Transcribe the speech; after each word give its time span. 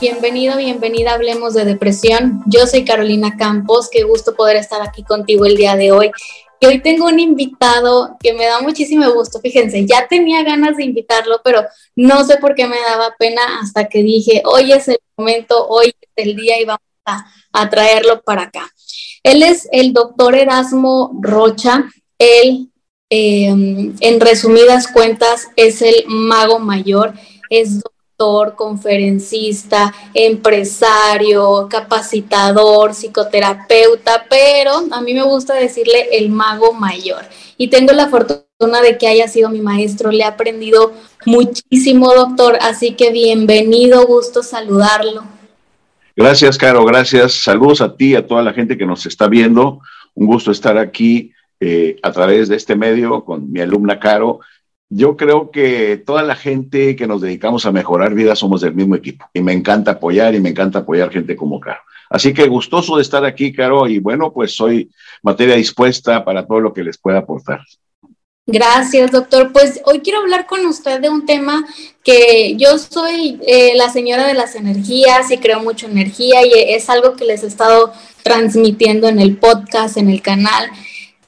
Bienvenido, 0.00 0.56
bienvenida, 0.56 1.12
hablemos 1.12 1.52
de 1.52 1.66
depresión. 1.66 2.42
Yo 2.46 2.66
soy 2.66 2.86
Carolina 2.86 3.36
Campos, 3.36 3.90
qué 3.92 4.02
gusto 4.04 4.34
poder 4.34 4.56
estar 4.56 4.80
aquí 4.80 5.02
contigo 5.04 5.44
el 5.44 5.58
día 5.58 5.76
de 5.76 5.92
hoy. 5.92 6.10
Y 6.58 6.64
hoy 6.64 6.80
tengo 6.80 7.04
un 7.04 7.20
invitado 7.20 8.16
que 8.18 8.32
me 8.32 8.46
da 8.46 8.62
muchísimo 8.62 9.12
gusto. 9.12 9.40
Fíjense, 9.40 9.84
ya 9.84 10.08
tenía 10.08 10.42
ganas 10.42 10.78
de 10.78 10.84
invitarlo, 10.84 11.42
pero 11.44 11.64
no 11.96 12.24
sé 12.24 12.38
por 12.38 12.54
qué 12.54 12.66
me 12.66 12.80
daba 12.80 13.14
pena 13.18 13.60
hasta 13.60 13.90
que 13.90 14.02
dije, 14.02 14.42
hoy 14.46 14.72
es 14.72 14.88
el 14.88 14.96
momento, 15.18 15.68
hoy 15.68 15.88
es 15.88 16.08
el 16.16 16.34
día 16.34 16.58
y 16.58 16.64
vamos 16.64 16.80
a, 17.52 17.68
traerlo 17.68 18.22
para 18.22 18.44
acá. 18.44 18.72
Él 19.22 19.42
es 19.42 19.68
el 19.70 19.92
doctor 19.92 20.34
Erasmo 20.34 21.10
Rocha. 21.20 21.84
Él, 22.18 22.70
em, 23.10 23.94
en 24.00 24.20
resumidas 24.20 24.88
cuentas, 24.88 25.48
es 25.56 25.82
el 25.82 26.04
mago 26.06 26.58
mayor. 26.58 27.12
Es 27.50 27.82
conferencista, 28.20 29.94
empresario, 30.12 31.66
capacitador, 31.70 32.92
psicoterapeuta, 32.92 34.26
pero 34.28 34.72
a 34.90 35.00
mí 35.00 35.14
me 35.14 35.22
gusta 35.22 35.54
decirle 35.54 36.08
el 36.12 36.28
mago 36.28 36.74
mayor. 36.74 37.22
Y 37.56 37.68
tengo 37.68 37.92
la 37.92 38.08
fortuna 38.08 38.82
de 38.82 38.98
que 38.98 39.08
haya 39.08 39.26
sido 39.26 39.48
mi 39.48 39.62
maestro, 39.62 40.10
le 40.10 40.18
he 40.18 40.24
aprendido 40.24 40.92
muchísimo, 41.24 42.14
doctor, 42.14 42.58
así 42.60 42.92
que 42.92 43.10
bienvenido, 43.10 44.06
gusto 44.06 44.42
saludarlo. 44.42 45.24
Gracias, 46.14 46.58
Caro, 46.58 46.84
gracias. 46.84 47.32
Saludos 47.32 47.80
a 47.80 47.96
ti, 47.96 48.14
a 48.14 48.26
toda 48.26 48.42
la 48.42 48.52
gente 48.52 48.76
que 48.76 48.84
nos 48.84 49.06
está 49.06 49.28
viendo. 49.28 49.80
Un 50.14 50.26
gusto 50.26 50.50
estar 50.50 50.76
aquí 50.76 51.32
eh, 51.58 51.96
a 52.02 52.12
través 52.12 52.48
de 52.50 52.56
este 52.56 52.76
medio 52.76 53.24
con 53.24 53.50
mi 53.50 53.60
alumna 53.60 53.98
Caro 53.98 54.40
yo 54.90 55.16
creo 55.16 55.52
que 55.52 56.02
toda 56.04 56.22
la 56.24 56.34
gente 56.34 56.96
que 56.96 57.06
nos 57.06 57.20
dedicamos 57.20 57.64
a 57.64 57.72
mejorar 57.72 58.12
vidas 58.12 58.40
somos 58.40 58.60
del 58.60 58.74
mismo 58.74 58.96
equipo 58.96 59.24
y 59.32 59.40
me 59.40 59.52
encanta 59.52 59.92
apoyar 59.92 60.34
y 60.34 60.40
me 60.40 60.50
encanta 60.50 60.80
apoyar 60.80 61.10
gente 61.10 61.36
como 61.36 61.60
Caro. 61.60 61.80
Así 62.10 62.34
que 62.34 62.48
gustoso 62.48 62.96
de 62.96 63.02
estar 63.02 63.24
aquí, 63.24 63.52
Caro, 63.52 63.86
y 63.86 64.00
bueno, 64.00 64.32
pues 64.32 64.52
soy 64.52 64.90
materia 65.22 65.54
dispuesta 65.54 66.24
para 66.24 66.44
todo 66.44 66.58
lo 66.58 66.72
que 66.72 66.82
les 66.82 66.98
pueda 66.98 67.18
aportar. 67.18 67.60
Gracias, 68.46 69.12
doctor. 69.12 69.52
Pues 69.52 69.80
hoy 69.84 70.00
quiero 70.00 70.18
hablar 70.18 70.46
con 70.46 70.66
usted 70.66 71.00
de 71.00 71.08
un 71.08 71.24
tema 71.24 71.64
que 72.02 72.56
yo 72.56 72.76
soy 72.78 73.38
eh, 73.46 73.74
la 73.76 73.90
señora 73.90 74.26
de 74.26 74.34
las 74.34 74.56
energías 74.56 75.30
y 75.30 75.38
creo 75.38 75.60
mucho 75.60 75.86
energía 75.86 76.44
y 76.44 76.50
es 76.52 76.90
algo 76.90 77.14
que 77.14 77.26
les 77.26 77.44
he 77.44 77.46
estado 77.46 77.92
transmitiendo 78.24 79.06
en 79.06 79.20
el 79.20 79.36
podcast, 79.36 79.98
en 79.98 80.10
el 80.10 80.20
canal, 80.20 80.68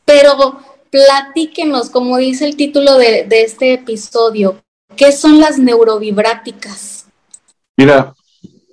pero 0.05 0.59
platíquenos, 0.93 1.89
como 1.89 2.19
dice 2.19 2.47
el 2.47 2.55
título 2.55 2.99
de, 2.99 3.27
este 3.31 3.73
episodio, 3.73 4.63
¿qué 4.95 5.11
son 5.11 5.41
las 5.41 5.59
neurovibráticas? 5.59 7.09
Mira, 7.79 8.15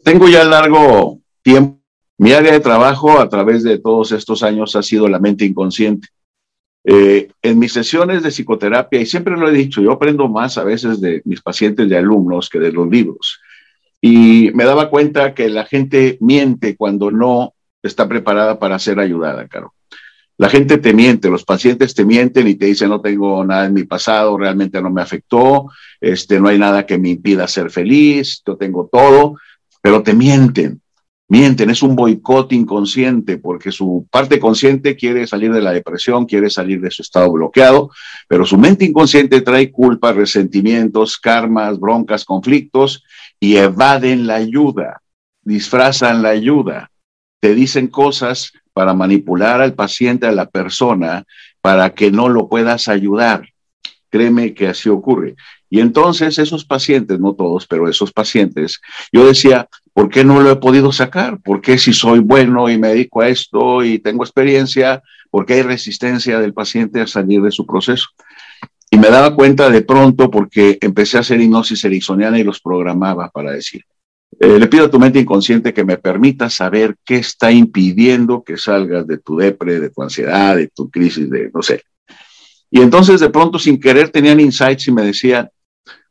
tengo 0.04 0.28
ya 0.28 0.44
largo 0.44 1.20
tiempo. 1.42 1.80
Mi 2.18 2.34
área 2.34 2.52
de 2.52 2.60
trabajo 2.60 3.18
a 3.18 3.30
través 3.30 3.64
de 3.64 3.80
todos 3.80 4.12
estos 4.12 4.44
años 4.44 4.76
ha 4.76 4.84
sido 4.84 5.08
la 5.08 5.20
mente 5.20 5.46
inconsciente. 5.46 6.10
Eh, 6.84 7.30
en 7.42 7.58
mis 7.58 7.72
sesiones 7.72 8.22
de 8.22 8.32
psicoterapia, 8.32 9.00
y 9.00 9.06
siempre 9.06 9.38
lo 9.38 9.48
he 9.48 9.54
dicho, 9.54 9.82
yo 9.82 9.94
aprendo 9.94 10.28
más 10.28 10.58
a 10.58 10.66
veces 10.66 11.00
de 11.00 11.22
mis 11.24 11.42
pacientes, 11.42 11.88
de 11.88 11.98
alumnos, 11.98 12.50
que 12.50 12.60
de 12.60 12.74
los 12.74 12.90
libros. 12.90 13.40
Y 14.02 14.52
me 14.54 14.66
daba 14.66 14.90
cuenta 14.90 15.34
que 15.34 15.48
la 15.48 15.66
gente 15.66 16.18
miente 16.20 16.76
cuando 16.76 17.12
no 17.12 17.54
está 17.82 18.10
preparada 18.10 18.60
para 18.60 18.78
ser 18.78 19.00
ayudada, 19.00 19.48
Caro. 19.48 19.74
La 20.40 20.48
gente 20.48 20.78
te 20.78 20.94
miente, 20.94 21.30
los 21.30 21.44
pacientes 21.44 21.94
te 21.94 22.06
mienten 22.06 22.48
y 22.48 22.56
te 22.56 22.68
dicen 22.68 22.88
no 22.88 23.02
tengo 23.02 23.44
nada 23.44 23.66
en 23.66 23.74
mi 23.74 23.84
pasado, 23.84 24.38
realmente 24.38 24.82
no 24.82 24.90
me 24.90 25.02
afectó, 25.02 25.66
este, 26.00 26.40
no 26.40 26.48
hay 26.48 26.58
nada 26.58 26.86
que 26.86 26.98
me 26.98 27.10
impida 27.10 27.46
ser 27.46 27.70
feliz, 27.70 28.42
yo 28.48 28.56
tengo 28.56 28.88
todo, 28.90 29.36
pero 29.82 30.02
te 30.02 30.14
mienten, 30.14 30.82
mienten, 31.28 31.70
es 31.70 31.84
un 31.84 31.94
boicot 31.94 32.54
inconsciente 32.54 33.38
porque 33.38 33.74
su 33.74 34.08
parte 34.10 34.40
consciente 34.40 34.96
quiere 34.96 35.28
salir 35.28 35.52
de 35.52 35.62
la 35.62 35.74
depresión, 35.74 36.26
quiere 36.26 36.50
salir 36.50 36.80
de 36.80 36.90
su 36.90 37.02
estado 37.02 37.30
bloqueado, 37.34 37.90
pero 38.30 38.46
su 38.46 38.58
mente 38.58 38.86
inconsciente 38.86 39.42
trae 39.42 39.70
culpas, 39.70 40.16
resentimientos, 40.16 41.18
karmas, 41.18 41.78
broncas, 41.78 42.24
conflictos 42.24 43.04
y 43.42 43.58
evaden 43.58 44.26
la 44.26 44.36
ayuda, 44.36 45.02
disfrazan 45.42 46.22
la 46.22 46.30
ayuda, 46.30 46.92
te 47.42 47.54
dicen 47.54 47.88
cosas 47.88 48.54
para 48.74 48.94
manipular 48.94 49.62
al 49.62 49.74
paciente, 49.74 50.28
a 50.28 50.32
la 50.32 50.50
persona, 50.50 51.24
para 51.62 51.92
que 51.92 52.12
no 52.12 52.30
lo 52.30 52.48
puedas 52.48 52.88
ayudar. 52.88 53.48
Créeme 54.10 54.54
que 54.54 54.68
así 54.68 54.90
ocurre. 54.90 55.36
Y 55.70 55.80
entonces 55.80 56.40
esos 56.40 56.66
pacientes, 56.66 57.20
no 57.20 57.34
todos, 57.34 57.68
pero 57.68 57.88
esos 57.88 58.12
pacientes, 58.12 58.82
yo 59.12 59.28
decía, 59.28 59.68
¿por 59.94 60.10
qué 60.10 60.24
no 60.24 60.42
lo 60.42 60.52
he 60.52 60.56
podido 60.56 60.92
sacar? 60.92 61.40
¿Por 61.42 61.62
qué 61.62 61.78
si 61.78 61.94
soy 61.94 62.20
bueno 62.20 62.70
y 62.70 62.78
me 62.78 62.90
dedico 62.90 63.22
a 63.22 63.28
esto 63.28 63.84
y 63.84 64.00
tengo 64.00 64.24
experiencia, 64.24 65.04
por 65.30 65.46
qué 65.46 65.56
hay 65.56 65.62
resistencia 65.62 66.40
del 66.40 66.54
paciente 66.54 67.02
a 67.02 67.08
salir 67.08 67.42
de 67.42 67.52
su 67.52 67.66
proceso? 67.68 68.08
Y 68.90 68.98
me 68.98 69.10
daba 69.10 69.36
cuenta 69.36 69.70
de 69.70 69.82
pronto 69.82 70.32
porque 70.32 70.80
empecé 70.82 71.18
a 71.18 71.20
hacer 71.20 71.40
hipnosis 71.40 71.84
ericksoniana 71.86 72.40
y 72.40 72.44
los 72.44 72.60
programaba 72.60 73.30
para 73.30 73.52
decir, 73.52 73.84
eh, 74.40 74.60
le 74.60 74.68
pido 74.68 74.86
a 74.86 74.92
tu 74.92 75.00
mente 75.00 75.20
inconsciente 75.20 75.74
que 75.74 75.84
me 75.84 75.98
permita 75.98 76.50
saber 76.50 76.96
qué 77.06 77.16
está 77.16 77.52
impidiendo 77.52 78.44
que 78.44 78.58
salgas 78.58 79.08
de 79.08 79.18
tu 79.18 79.38
depre, 79.38 79.80
de 79.80 79.90
tu 79.90 80.02
ansiedad, 80.02 80.56
de 80.56 80.68
tu 80.68 80.90
crisis, 80.90 81.30
de 81.30 81.50
no 81.54 81.62
sé. 81.62 81.82
Y 82.72 82.82
entonces 82.82 83.20
de 83.20 83.30
pronto 83.30 83.58
sin 83.58 83.80
querer 83.80 84.10
tenían 84.10 84.40
insights 84.40 84.88
y 84.88 84.92
me 84.92 85.04
decían, 85.04 85.50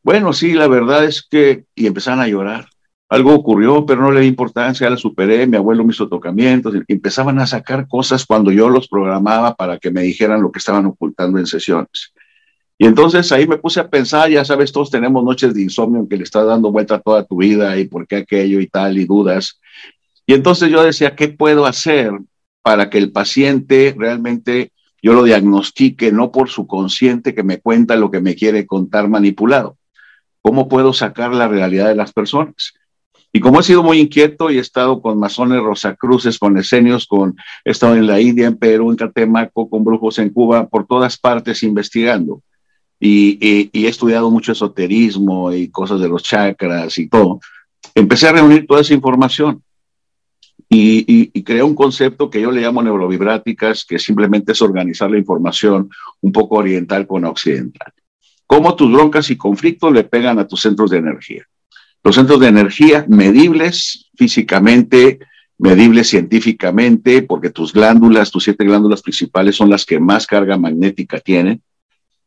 bueno, 0.02 0.32
sí, 0.32 0.52
la 0.52 0.68
verdad 0.68 1.04
es 1.04 1.26
que, 1.28 1.64
y 1.74 1.86
empezaban 1.86 2.20
a 2.20 2.28
llorar. 2.28 2.68
Algo 3.10 3.34
ocurrió, 3.34 3.86
pero 3.86 4.02
no 4.02 4.12
le 4.12 4.20
di 4.20 4.26
importancia, 4.26 4.90
la 4.90 4.98
superé, 4.98 5.46
mi 5.46 5.56
abuelo 5.56 5.82
me 5.82 5.92
hizo 5.92 6.08
tocamientos, 6.08 6.74
empezaban 6.88 7.38
a 7.38 7.46
sacar 7.46 7.88
cosas 7.88 8.26
cuando 8.26 8.52
yo 8.52 8.68
los 8.68 8.88
programaba 8.88 9.54
para 9.54 9.78
que 9.78 9.90
me 9.90 10.02
dijeran 10.02 10.42
lo 10.42 10.52
que 10.52 10.58
estaban 10.58 10.84
ocultando 10.84 11.38
en 11.38 11.46
sesiones. 11.46 12.12
Y 12.80 12.86
entonces 12.86 13.32
ahí 13.32 13.44
me 13.48 13.58
puse 13.58 13.80
a 13.80 13.90
pensar, 13.90 14.30
ya 14.30 14.44
sabes, 14.44 14.70
todos 14.70 14.88
tenemos 14.88 15.24
noches 15.24 15.52
de 15.52 15.62
insomnio 15.62 16.00
en 16.00 16.08
que 16.08 16.16
le 16.16 16.22
estás 16.22 16.46
dando 16.46 16.70
vuelta 16.70 17.00
toda 17.00 17.24
tu 17.24 17.38
vida 17.38 17.76
y 17.76 17.88
por 17.88 18.06
qué 18.06 18.16
aquello 18.16 18.60
y 18.60 18.68
tal 18.68 18.98
y 18.98 19.04
dudas. 19.04 19.60
Y 20.24 20.34
entonces 20.34 20.70
yo 20.70 20.84
decía, 20.84 21.16
¿qué 21.16 21.26
puedo 21.26 21.66
hacer 21.66 22.12
para 22.62 22.88
que 22.88 22.98
el 22.98 23.10
paciente 23.10 23.96
realmente 23.98 24.70
yo 25.02 25.12
lo 25.12 25.24
diagnostique, 25.24 26.12
no 26.12 26.30
por 26.30 26.50
su 26.50 26.68
consciente 26.68 27.34
que 27.34 27.42
me 27.42 27.58
cuenta 27.58 27.96
lo 27.96 28.12
que 28.12 28.20
me 28.20 28.36
quiere 28.36 28.64
contar 28.64 29.08
manipulado? 29.08 29.76
¿Cómo 30.40 30.68
puedo 30.68 30.92
sacar 30.92 31.34
la 31.34 31.48
realidad 31.48 31.88
de 31.88 31.96
las 31.96 32.12
personas? 32.12 32.74
Y 33.32 33.40
como 33.40 33.58
he 33.58 33.64
sido 33.64 33.82
muy 33.82 33.98
inquieto 33.98 34.50
y 34.50 34.58
he 34.58 34.60
estado 34.60 35.02
con 35.02 35.18
masones 35.18 35.60
rosacruces, 35.60 36.38
con 36.38 36.56
esenios, 36.56 37.08
con, 37.08 37.36
he 37.64 37.72
estado 37.72 37.96
en 37.96 38.06
la 38.06 38.20
India, 38.20 38.46
en 38.46 38.56
Perú, 38.56 38.90
en 38.90 38.96
Catemaco, 38.96 39.68
con 39.68 39.82
brujos 39.82 40.20
en 40.20 40.30
Cuba, 40.30 40.68
por 40.68 40.86
todas 40.86 41.18
partes 41.18 41.64
investigando 41.64 42.40
y, 43.00 43.70
he 43.72 43.88
estudiado 43.88 44.30
mucho 44.30 44.52
esoterismo 44.52 45.52
y 45.52 45.68
cosas 45.68 46.00
de 46.00 46.08
los 46.08 46.22
chakras 46.22 46.98
y 46.98 47.08
todo, 47.08 47.40
empecé 47.94 48.28
a 48.28 48.32
reunir 48.32 48.66
toda 48.66 48.80
esa 48.80 48.94
información 48.94 49.62
y, 50.68 51.30
y, 51.32 51.42
creé 51.42 51.62
un 51.62 51.74
concepto 51.74 52.28
que 52.28 52.40
yo 52.40 52.50
le 52.50 52.60
llamo 52.60 52.82
neurovibráticas, 52.82 53.84
que 53.84 53.98
simplemente 53.98 54.52
es 54.52 54.60
organizar 54.60 55.10
la 55.10 55.18
información 55.18 55.88
un 56.20 56.32
poco 56.32 56.56
oriental 56.56 57.06
con 57.06 57.24
occidental. 57.24 57.92
Cómo 58.46 58.74
tus 58.74 58.92
broncas 58.92 59.30
y 59.30 59.36
conflictos 59.36 59.92
le 59.92 60.04
pegan 60.04 60.38
a 60.38 60.46
tus 60.46 60.60
centros 60.60 60.90
de 60.90 60.98
energía. 60.98 61.44
Los 62.02 62.16
centros 62.16 62.40
de 62.40 62.48
energía 62.48 63.04
medibles 63.08 64.10
físicamente, 64.16 65.20
medibles 65.58 66.08
científicamente, 66.08 67.22
porque 67.22 67.50
tus 67.50 67.72
glándulas, 67.72 68.30
tus 68.30 68.44
siete 68.44 68.64
glándulas 68.64 69.02
principales 69.02 69.56
son 69.56 69.70
las 69.70 69.84
que 69.84 69.98
más 69.98 70.26
carga 70.26 70.56
magnética 70.56 71.18
tienen 71.20 71.62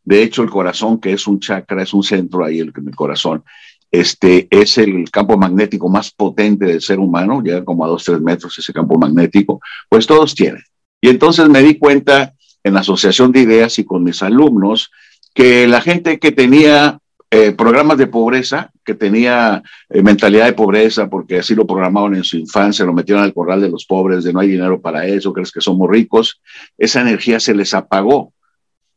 de 0.04 0.24
hecho, 0.24 0.44
el 0.44 0.50
corazón, 0.50 1.00
que 1.00 1.14
es 1.14 1.28
un 1.28 1.40
chakra, 1.40 1.84
es 1.84 1.94
un 1.94 2.04
centro 2.04 2.44
ahí, 2.44 2.60
el, 2.60 2.74
el 2.76 2.96
corazón, 2.96 3.44
este, 3.92 4.48
es 4.50 4.78
el 4.78 5.10
campo 5.12 5.38
magnético 5.38 5.90
más 5.90 6.12
potente 6.12 6.66
del 6.66 6.82
ser 6.82 7.00
humano, 7.00 7.42
llega 7.42 7.66
como 7.66 7.84
a 7.84 7.90
dos, 7.90 8.04
tres 8.04 8.22
metros 8.22 8.58
ese 8.58 8.74
campo 8.74 8.98
magnético, 8.98 9.60
pues 9.90 10.08
todos 10.08 10.34
tienen. 10.34 10.64
Y 11.02 11.10
entonces 11.10 11.50
me 11.50 11.62
di 11.62 11.78
cuenta 11.78 12.34
en 12.64 12.78
asociación 12.78 13.32
de 13.32 13.42
ideas 13.42 13.78
y 13.80 13.84
con 13.84 14.04
mis 14.04 14.22
alumnos 14.24 14.92
que 15.34 15.68
la 15.68 15.82
gente 15.82 16.20
que 16.20 16.32
tenía 16.32 17.00
eh, 17.34 17.54
programas 17.54 17.98
de 17.98 18.08
pobreza, 18.08 18.72
que 18.84 18.94
tenía 18.94 19.64
eh, 19.90 20.02
mentalidad 20.02 20.46
de 20.46 20.54
pobreza, 20.54 21.10
porque 21.10 21.40
así 21.40 21.56
lo 21.56 21.66
programaban 21.66 22.16
en 22.16 22.24
su 22.24 22.38
infancia, 22.38 22.86
lo 22.86 22.94
metieron 22.94 23.24
al 23.24 23.34
corral 23.34 23.62
de 23.62 23.70
los 23.70 23.86
pobres, 23.86 24.24
de 24.24 24.34
no 24.34 24.42
hay 24.42 24.50
dinero 24.50 24.82
para 24.82 25.06
eso, 25.06 25.32
crees 25.32 25.52
que 25.52 25.62
somos 25.62 25.90
ricos, 25.90 26.42
esa 26.78 27.02
energía 27.02 27.40
se 27.40 27.56
les 27.56 27.74
apagó. 27.74 28.34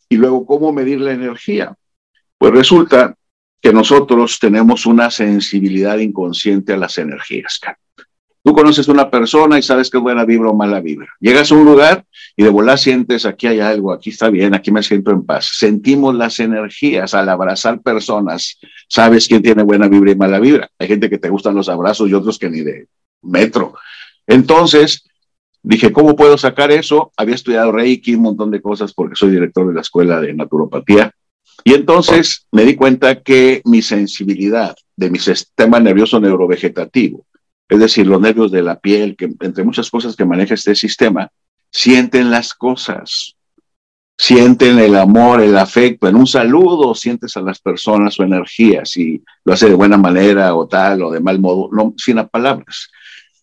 Y 0.08 0.16
luego, 0.16 0.46
¿cómo 0.46 0.72
medir 0.72 1.00
la 1.00 1.12
energía? 1.12 1.74
Pues 2.38 2.52
resulta 2.52 3.14
que 3.60 3.72
nosotros 3.72 4.38
tenemos 4.38 4.84
una 4.84 5.10
sensibilidad 5.10 5.98
inconsciente 5.98 6.74
a 6.74 6.76
las 6.76 6.98
energías. 6.98 7.60
Tú 8.42 8.52
conoces 8.52 8.88
una 8.88 9.10
persona 9.10 9.58
y 9.58 9.62
sabes 9.62 9.88
que 9.88 9.96
es 9.96 10.02
buena 10.02 10.26
vibra 10.26 10.50
o 10.50 10.54
mala 10.54 10.78
vibra. 10.78 11.08
Llegas 11.18 11.50
a 11.50 11.54
un 11.54 11.64
lugar 11.64 12.04
y 12.36 12.42
de 12.42 12.50
volar 12.50 12.78
sientes, 12.78 13.24
aquí 13.24 13.46
hay 13.46 13.60
algo, 13.60 13.90
aquí 13.90 14.10
está 14.10 14.28
bien, 14.28 14.54
aquí 14.54 14.70
me 14.70 14.82
siento 14.82 15.12
en 15.12 15.24
paz. 15.24 15.52
Sentimos 15.54 16.14
las 16.14 16.38
energías 16.40 17.14
al 17.14 17.30
abrazar 17.30 17.80
personas, 17.80 18.58
sabes 18.86 19.28
quién 19.28 19.40
tiene 19.40 19.62
buena 19.62 19.88
vibra 19.88 20.10
y 20.10 20.14
mala 20.14 20.38
vibra. 20.40 20.68
Hay 20.78 20.88
gente 20.88 21.08
que 21.08 21.16
te 21.16 21.30
gustan 21.30 21.54
los 21.54 21.70
abrazos 21.70 22.10
y 22.10 22.12
otros 22.12 22.38
que 22.38 22.50
ni 22.50 22.60
de 22.60 22.86
metro. 23.22 23.74
Entonces, 24.26 25.08
dije, 25.64 25.92
¿cómo 25.92 26.14
puedo 26.14 26.38
sacar 26.38 26.70
eso? 26.70 27.10
Había 27.16 27.34
estudiado 27.34 27.72
Reiki, 27.72 28.14
un 28.14 28.22
montón 28.22 28.50
de 28.50 28.62
cosas 28.62 28.92
porque 28.92 29.16
soy 29.16 29.30
director 29.30 29.66
de 29.66 29.74
la 29.74 29.80
escuela 29.80 30.20
de 30.20 30.34
naturopatía. 30.34 31.10
Y 31.64 31.72
entonces 31.72 32.46
me 32.52 32.64
di 32.64 32.76
cuenta 32.76 33.22
que 33.22 33.62
mi 33.64 33.80
sensibilidad 33.80 34.76
de 34.94 35.10
mi 35.10 35.18
sistema 35.18 35.80
nervioso 35.80 36.20
neurovegetativo, 36.20 37.24
es 37.68 37.78
decir, 37.78 38.06
los 38.06 38.20
nervios 38.20 38.52
de 38.52 38.62
la 38.62 38.78
piel, 38.78 39.16
que 39.16 39.32
entre 39.40 39.64
muchas 39.64 39.90
cosas 39.90 40.14
que 40.14 40.26
maneja 40.26 40.54
este 40.54 40.74
sistema, 40.74 41.30
sienten 41.70 42.30
las 42.30 42.52
cosas, 42.52 43.34
sienten 44.18 44.78
el 44.78 44.94
amor, 44.94 45.40
el 45.40 45.56
afecto. 45.56 46.06
En 46.06 46.16
un 46.16 46.26
saludo 46.26 46.94
sientes 46.94 47.36
a 47.38 47.40
las 47.40 47.58
personas 47.58 48.14
su 48.14 48.22
energía, 48.22 48.84
si 48.84 49.22
lo 49.44 49.54
hace 49.54 49.70
de 49.70 49.74
buena 49.74 49.96
manera 49.96 50.54
o 50.54 50.68
tal 50.68 51.02
o 51.02 51.10
de 51.10 51.20
mal 51.20 51.40
modo, 51.40 51.70
no, 51.72 51.94
sin 51.96 52.22
palabras. 52.28 52.90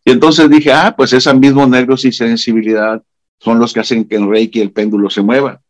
Y 0.04 0.12
entonces 0.12 0.50
dije, 0.50 0.72
ah, 0.72 0.94
pues 0.96 1.14
esos 1.14 1.36
mismos 1.36 1.70
nervios 1.70 2.06
y 2.06 2.12
sensibilidad 2.12 3.02
son 3.40 3.60
los 3.60 3.74
que 3.74 3.80
hacen 3.80 4.06
que 4.06 4.16
en 4.16 4.30
Reiki 4.30 4.60
el 4.60 4.72
péndulo 4.72 5.10
se 5.10 5.22
mueva. 5.22 5.62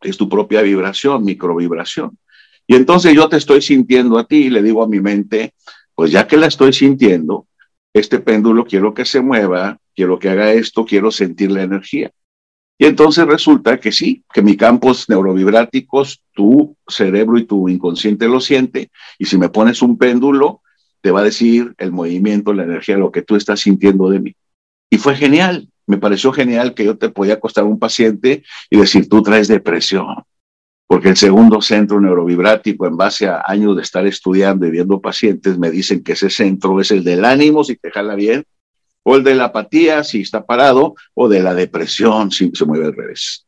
Es 0.00 0.16
tu 0.16 0.28
propia 0.28 0.62
vibración, 0.62 1.24
microvibración. 1.24 2.18
Y 2.66 2.76
entonces 2.76 3.14
yo 3.14 3.28
te 3.28 3.36
estoy 3.36 3.62
sintiendo 3.62 4.18
a 4.18 4.24
ti 4.24 4.46
y 4.46 4.50
le 4.50 4.62
digo 4.62 4.82
a 4.82 4.88
mi 4.88 5.00
mente, 5.00 5.54
pues 5.94 6.10
ya 6.10 6.26
que 6.26 6.36
la 6.36 6.46
estoy 6.46 6.72
sintiendo, 6.72 7.46
este 7.92 8.20
péndulo 8.20 8.64
quiero 8.64 8.94
que 8.94 9.04
se 9.04 9.20
mueva, 9.20 9.78
quiero 9.94 10.18
que 10.18 10.28
haga 10.28 10.52
esto, 10.52 10.84
quiero 10.84 11.10
sentir 11.10 11.50
la 11.50 11.62
energía. 11.62 12.12
Y 12.78 12.84
entonces 12.84 13.26
resulta 13.26 13.80
que 13.80 13.90
sí, 13.90 14.22
que 14.32 14.40
mi 14.40 14.56
campos 14.56 15.08
neurovibráticos, 15.08 16.22
tu 16.32 16.76
cerebro 16.86 17.36
y 17.38 17.44
tu 17.44 17.68
inconsciente 17.68 18.28
lo 18.28 18.40
siente. 18.40 18.90
Y 19.18 19.24
si 19.24 19.36
me 19.36 19.48
pones 19.48 19.82
un 19.82 19.98
péndulo, 19.98 20.62
te 21.00 21.10
va 21.10 21.20
a 21.20 21.24
decir 21.24 21.74
el 21.78 21.92
movimiento, 21.92 22.52
la 22.52 22.64
energía, 22.64 22.96
lo 22.96 23.12
que 23.12 23.22
tú 23.22 23.36
estás 23.36 23.60
sintiendo 23.60 24.10
de 24.10 24.20
mí. 24.20 24.36
Y 24.90 24.98
fue 24.98 25.14
genial. 25.14 25.68
Me 25.86 25.98
pareció 25.98 26.32
genial 26.32 26.74
que 26.74 26.84
yo 26.84 26.98
te 26.98 27.08
podía 27.08 27.34
acostar 27.34 27.64
a 27.64 27.66
un 27.66 27.78
paciente 27.78 28.42
y 28.68 28.78
decir, 28.78 29.08
tú 29.08 29.22
traes 29.22 29.48
depresión. 29.48 30.16
Porque 30.86 31.10
el 31.10 31.16
segundo 31.16 31.60
centro 31.60 32.00
neurovibrático, 32.00 32.86
en 32.86 32.96
base 32.96 33.26
a 33.26 33.42
años 33.46 33.76
de 33.76 33.82
estar 33.82 34.06
estudiando 34.06 34.66
y 34.66 34.70
viendo 34.70 35.00
pacientes, 35.00 35.58
me 35.58 35.70
dicen 35.70 36.02
que 36.02 36.12
ese 36.12 36.30
centro 36.30 36.80
es 36.80 36.90
el 36.90 37.04
del 37.04 37.24
ánimo, 37.24 37.62
si 37.64 37.76
te 37.76 37.90
jala 37.90 38.14
bien, 38.14 38.44
o 39.02 39.16
el 39.16 39.24
de 39.24 39.34
la 39.34 39.44
apatía 39.44 40.04
si 40.04 40.22
está 40.22 40.44
parado, 40.44 40.94
o 41.14 41.28
de 41.28 41.42
la 41.42 41.54
depresión 41.54 42.30
si 42.30 42.50
se 42.54 42.64
mueve 42.64 42.86
al 42.86 42.94
revés. 42.94 43.46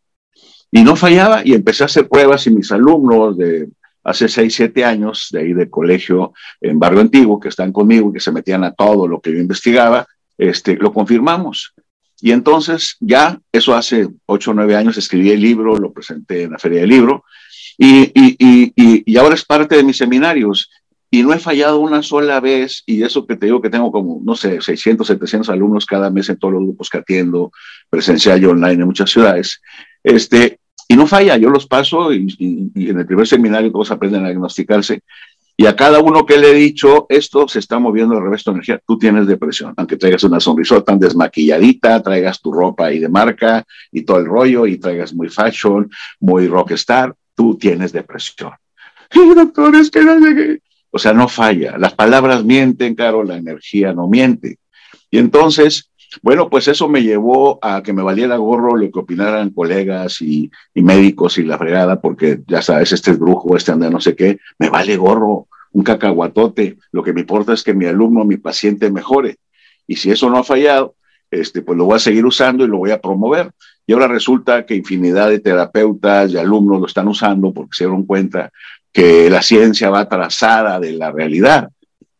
Y 0.70 0.82
no 0.82 0.96
fallaba 0.96 1.43
y 1.44 1.55
empecé 1.55 1.82
a 1.82 1.87
hacer 1.87 2.08
pruebas 2.08 2.46
y 2.46 2.50
mis 2.50 2.70
alumnos 2.73 3.37
de 3.37 3.69
hace 4.02 4.29
seis, 4.29 4.55
siete 4.55 4.85
años, 4.85 5.29
de 5.31 5.41
ahí 5.41 5.52
de 5.52 5.69
colegio 5.69 6.32
en 6.61 6.79
Barrio 6.79 7.00
Antiguo, 7.00 7.41
que 7.41 7.49
están 7.49 7.73
conmigo, 7.73 8.12
que 8.12 8.20
se 8.20 8.32
metían 8.32 8.64
a 8.64 8.73
todo 8.73 9.06
lo 9.06 9.20
que 9.20 9.32
yo 9.32 9.38
investigaba, 9.38 10.06
este, 10.38 10.76
lo 10.76 10.93
confirmamos. 10.93 11.75
Y 12.23 12.32
entonces 12.32 12.97
ya, 13.00 13.38
eso 13.52 13.75
hace 13.75 14.08
ocho 14.26 14.50
o 14.50 14.55
nueve 14.55 14.76
años, 14.76 14.97
escribí 14.97 15.31
el 15.31 15.41
libro, 15.41 15.76
lo 15.76 15.93
presenté 15.93 16.44
en 16.44 16.52
la 16.52 16.58
Feria 16.58 16.81
del 16.81 16.91
Libro, 16.91 17.25
y, 17.79 18.12
y, 18.14 18.37
y, 18.38 18.73
y, 19.06 19.17
ahora 19.17 19.35
es 19.35 19.44
parte 19.44 19.76
de 19.76 19.82
mis 19.82 19.97
seminarios 19.97 20.70
y 21.11 21.23
no 21.23 21.32
he 21.32 21.38
fallado 21.38 21.81
una 21.81 22.03
sola 22.03 22.38
vez, 22.38 22.82
y 22.85 23.03
eso 23.03 23.26
que 23.26 23.37
te 23.37 23.46
digo 23.46 23.62
que 23.62 23.70
tengo 23.70 23.91
como, 23.91 24.20
no 24.23 24.37
sé, 24.37 24.61
600, 24.61 25.06
700 25.06 25.49
alumnos 25.49 25.87
cada 25.87 26.11
mes 26.11 26.29
en 26.29 26.38
todos 26.38 26.55
los 26.55 26.62
grupos 26.62 26.91
que 26.91 26.99
atiendo, 26.99 27.53
presencial 27.88 28.41
y 28.41 28.44
online 28.44 28.82
en 28.82 28.87
muchas 28.87 29.11
ciudades, 29.11 29.62
este, 30.05 30.59
y 30.90 30.96
no 30.96 31.06
falla, 31.06 31.37
yo 31.37 31.50
los 31.50 31.69
paso 31.69 32.12
y, 32.12 32.26
en 32.75 32.98
el 32.98 33.06
primer 33.06 33.25
seminario 33.25 33.70
todos 33.70 33.92
aprenden 33.92 34.25
a 34.25 34.28
diagnosticarse, 34.31 35.02
y 35.56 35.66
a 35.66 35.76
cada 35.76 36.00
uno 36.00 36.26
que 36.26 36.37
le 36.37 36.50
he 36.50 36.54
dicho, 36.54 37.06
esto 37.08 37.46
se 37.46 37.60
está 37.60 37.78
moviendo 37.78 38.16
al 38.16 38.25
revés 38.25 38.40
de 38.40 38.44
tu 38.44 38.50
energía, 38.50 38.82
tú 38.84 38.98
tienes 38.98 39.28
depresión, 39.28 39.72
aunque 39.76 39.96
traigas 39.96 40.25
una 40.25 40.40
sonrisota 40.40 40.87
tan 40.87 40.98
desmaquilladita, 40.98 42.02
traigas 42.02 42.40
tu 42.40 42.52
ropa 42.52 42.87
ahí 42.87 42.98
de 42.98 43.08
marca 43.08 43.64
y 43.92 44.02
todo 44.02 44.19
el 44.19 44.26
rollo, 44.26 44.66
y 44.66 44.78
traigas 44.78 45.14
muy 45.14 45.28
fashion, 45.28 45.88
muy 46.19 46.48
rockstar, 46.48 47.14
tú 47.36 47.56
tienes 47.56 47.93
depresión. 47.93 48.50
Y 49.14 49.32
doctor, 49.32 49.76
es 49.76 49.93
que 49.93 50.02
no 50.02 50.19
llegué 50.19 50.60
o 50.90 50.98
sea, 50.98 51.12
no 51.12 51.28
falla. 51.28 51.78
Las 51.78 51.94
palabras 51.94 52.44
mienten, 52.44 52.96
claro, 52.96 53.22
la 53.22 53.36
energía 53.36 53.93
no 53.93 54.08
miente. 54.08 54.58
Y 55.08 55.19
entonces, 55.19 55.89
bueno, 56.22 56.50
pues 56.50 56.68
eso 56.68 56.88
me 56.88 57.02
llevó 57.02 57.58
a 57.62 57.82
que 57.82 57.92
me 57.92 58.02
valiera 58.02 58.36
gorro 58.36 58.76
lo 58.76 58.90
que 58.90 58.98
opinaran 58.98 59.50
colegas 59.50 60.20
y, 60.22 60.50
médicos 60.74 61.38
y 61.38 61.44
la 61.44 61.58
fregada, 61.58 62.00
porque 62.00 62.40
ya 62.46 62.62
sabes, 62.62 62.92
este 62.92 63.12
es 63.12 63.18
brujo, 63.18 63.56
este 63.56 63.72
anda 63.72 63.90
no 63.90 64.00
sé 64.00 64.16
qué, 64.16 64.38
me 64.58 64.70
vale 64.70 64.96
gorro, 64.96 65.46
un 65.72 65.84
cacahuatote. 65.84 66.78
Lo 66.92 67.02
que 67.02 67.12
me 67.12 67.20
importa 67.20 67.52
es 67.52 67.62
que 67.62 67.74
mi 67.74 67.86
alumno, 67.86 68.24
mi 68.24 68.36
paciente 68.38 68.90
mejore. 68.90 69.38
Y 69.86 69.96
si 69.96 70.10
eso 70.10 70.28
no 70.30 70.38
ha 70.38 70.44
fallado, 70.44 70.94
este, 71.30 71.62
pues 71.62 71.78
lo 71.78 71.84
voy 71.84 71.96
a 71.96 72.00
seguir 72.00 72.26
usando 72.26 72.64
y 72.64 72.68
lo 72.68 72.78
voy 72.78 72.90
a 72.90 73.00
promover. 73.00 73.52
Y 73.86 73.92
ahora 73.92 74.08
resulta 74.08 74.66
que 74.66 74.74
infinidad 74.74 75.28
de 75.28 75.40
terapeutas 75.40 76.32
y 76.32 76.36
alumnos 76.36 76.80
lo 76.80 76.86
están 76.86 77.08
usando 77.08 77.52
porque 77.52 77.70
se 77.72 77.84
dieron 77.84 78.04
cuenta 78.04 78.50
que 78.92 79.30
la 79.30 79.42
ciencia 79.42 79.90
va 79.90 80.00
atrasada 80.00 80.80
de 80.80 80.92
la 80.92 81.12
realidad, 81.12 81.70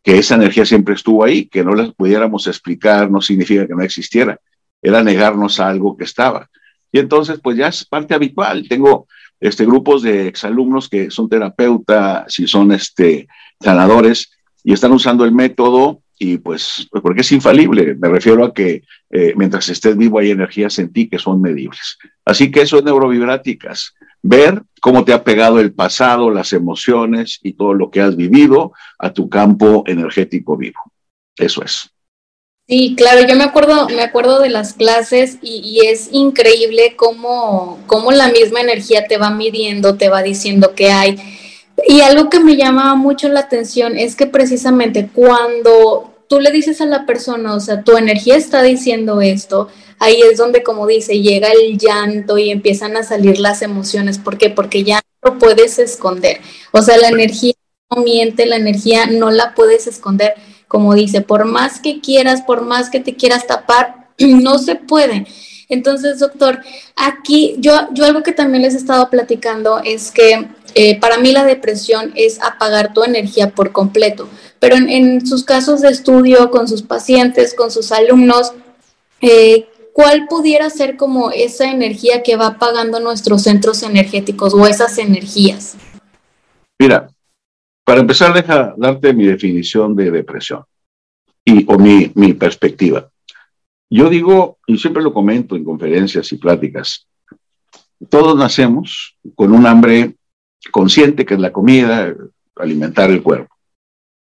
que 0.03 0.19
esa 0.19 0.35
energía 0.35 0.65
siempre 0.65 0.95
estuvo 0.95 1.25
ahí, 1.25 1.47
que 1.47 1.65
no 1.65 1.75
la 1.75 1.91
pudiéramos 1.93 2.47
explicar 2.47 3.11
no 3.11 3.21
significa 3.21 3.67
que 3.67 3.75
no 3.75 3.83
existiera, 3.83 4.39
era 4.81 5.03
negarnos 5.03 5.61
a 5.61 5.69
algo 5.69 5.97
que 5.97 6.05
estaba. 6.05 6.49
Y 6.93 6.99
entonces, 6.99 7.39
pues 7.43 7.57
ya 7.57 7.69
es 7.69 7.85
parte 7.85 8.15
habitual. 8.15 8.67
Tengo 8.69 9.07
este, 9.39 9.65
grupos 9.65 10.03
de 10.03 10.29
exalumnos 10.29 10.89
que 10.89 11.11
son 11.11 11.29
terapeutas 11.29 12.39
y 12.39 12.47
son 12.47 12.73
este, 12.73 13.29
sanadores 13.61 14.31
y 14.65 14.73
están 14.73 14.93
usando 14.93 15.25
el 15.25 15.33
método 15.33 16.03
y 16.23 16.37
pues, 16.37 16.87
porque 17.03 17.23
es 17.23 17.33
infalible. 17.33 17.97
Me 17.97 18.09
refiero 18.11 18.45
a 18.45 18.53
que 18.53 18.83
eh, 19.09 19.33
mientras 19.37 19.69
estés 19.71 19.97
vivo 19.97 20.19
hay 20.19 20.31
energías 20.31 20.79
en 20.79 20.93
ti 20.93 21.09
que 21.09 21.19
son 21.19 21.41
medibles. 21.41 21.97
Así 22.27 22.51
que 22.51 22.61
eso 22.61 22.77
es 22.77 22.85
neurovibráticas 22.85 23.95
ver 24.23 24.63
cómo 24.83 25.05
te 25.05 25.15
ha 25.15 25.25
pegado 25.25 25.61
el 25.61 25.73
pasado, 25.73 26.31
las 26.31 26.53
emociones 26.53 27.39
y 27.43 27.55
todo 27.55 27.73
lo 27.73 27.91
que 27.91 28.03
has 28.03 28.17
vivido 28.17 28.73
a 28.99 29.15
tu 29.15 29.31
campo 29.31 29.83
energético 29.87 30.59
vivo. 30.59 30.81
Eso 31.39 31.65
es. 31.65 31.91
Sí, 32.69 32.95
claro, 32.97 33.27
yo 33.27 33.35
me 33.35 33.45
acuerdo, 33.45 33.89
me 33.89 34.03
acuerdo 34.03 34.41
de 34.41 34.51
las 34.51 34.75
clases 34.75 35.39
y, 35.43 35.81
es 35.87 36.11
increíble 36.13 36.95
cómo, 36.97 37.81
cómo, 37.87 38.13
la 38.13 38.29
misma 38.29 38.61
energía 38.61 39.07
te 39.09 39.17
va 39.17 39.31
midiendo, 39.31 39.97
te 39.97 40.09
va 40.09 40.23
diciendo 40.23 40.75
qué 40.77 40.93
hay. 40.93 41.17
Y 41.89 42.03
algo 42.03 42.29
que 42.29 42.39
me 42.41 42.57
llamaba 42.57 42.95
mucho 42.95 43.29
la 43.29 43.41
atención 43.41 43.97
es 43.97 44.15
que 44.15 44.27
precisamente 44.27 45.09
cuando 45.13 46.10
tú 46.31 46.39
le 46.39 46.53
dices 46.53 46.81
a 46.81 46.87
la 46.87 47.07
persona, 47.07 47.57
o 47.57 47.59
sea, 47.59 47.83
tu 47.83 47.97
energía 47.97 48.37
está 48.37 48.63
diciendo 48.63 49.21
esto, 49.21 49.69
ahí 49.99 50.23
es 50.31 50.39
donde, 50.39 50.63
como 50.63 50.87
dice, 50.87 51.21
llega 51.21 51.49
el 51.51 51.77
llanto 51.77 52.39
y 52.39 52.51
empiezan 52.51 52.97
a 52.97 53.03
salir 53.03 53.41
las 53.41 53.63
emociones. 53.63 54.19
¿Por 54.19 54.39
qué? 54.39 54.49
Porque 54.49 54.85
ya 54.85 55.01
no 55.25 55.41
puedes 55.41 55.81
esconder. 55.81 56.41
O 56.71 56.83
sea, 56.83 56.99
la 56.99 57.09
energía 57.09 57.55
no 57.91 58.05
miente, 58.05 58.47
la 58.47 58.55
energía 58.55 59.07
no 59.07 59.33
la 59.33 59.57
puedes 59.57 59.89
esconder. 59.89 60.35
Como 60.69 60.95
dice, 60.95 61.21
por 61.21 61.47
más 61.47 61.81
que 61.81 62.01
quieras, 62.01 62.43
por 62.43 62.63
más 62.63 62.91
que 62.91 63.01
te 63.01 63.17
quieras 63.17 63.49
tapar, 63.49 64.11
no 64.21 64.61
se 64.61 64.77
puede. 64.77 65.27
Entonces, 65.71 66.19
doctor, 66.19 66.61
aquí 66.97 67.57
yo, 67.59 67.73
yo 67.93 68.05
algo 68.05 68.23
que 68.23 68.33
también 68.33 68.63
les 68.63 68.75
he 68.75 68.79
estado 68.79 69.09
platicando 69.09 69.81
es 69.83 70.11
que 70.11 70.49
eh, 70.75 71.01
para 71.01 71.19
mí 71.19 71.33
la 71.33 71.45
depresión 71.45 72.13
es 72.15 72.41
apagar 72.43 72.93
tu 72.93 73.03
energía 73.03 73.51
por 73.51 73.73
completo, 73.73 74.29
pero 74.59 74.77
en, 74.77 75.27
sus 75.27 75.45
casos 75.45 75.81
de 75.81 75.89
estudio, 75.89 76.51
con 76.51 76.69
sus 76.69 76.83
pacientes, 76.83 77.55
con 77.55 77.71
sus 77.71 77.93
alumnos, 77.93 78.53
eh, 79.21 79.69
¿cuál 79.93 80.27
pudiera 80.29 80.71
ser 80.71 80.97
como 80.97 81.31
esa 81.31 81.71
energía 81.71 82.23
que 82.23 82.37
va 82.37 82.49
apagando 82.49 83.01
nuestros 83.01 83.43
centros 83.43 83.83
energéticos 83.83 84.55
o 84.55 84.67
esas 84.67 84.99
energías? 84.99 85.77
Mira, 86.79 87.11
para 87.85 88.01
empezar, 88.01 88.33
deja 88.33 88.75
darte 88.77 89.13
mi 89.13 89.27
definición 89.27 89.97
de 89.97 90.11
depresión 90.11 90.65
y, 91.45 91.65
o 91.69 91.79
mi, 91.79 92.13
mi 92.15 92.35
perspectiva. 92.35 93.10
Yo 93.91 94.09
digo, 94.09 94.59
y 94.67 94.79
siempre 94.79 95.03
lo 95.03 95.13
comento 95.13 95.57
en 95.57 95.65
conferencias 95.65 96.33
y 96.33 96.37
pláticas, 96.37 97.09
todos 98.09 98.39
nacemos 98.39 99.17
con 99.35 99.53
un 99.53 99.67
hambre 99.67 100.15
consciente, 100.71 101.27
que 101.27 101.35
es 101.35 101.41
la 101.41 101.53
comida, 101.53 102.15
alimentar 102.57 103.11
el 103.11 103.23
cuerpo. 103.23 103.55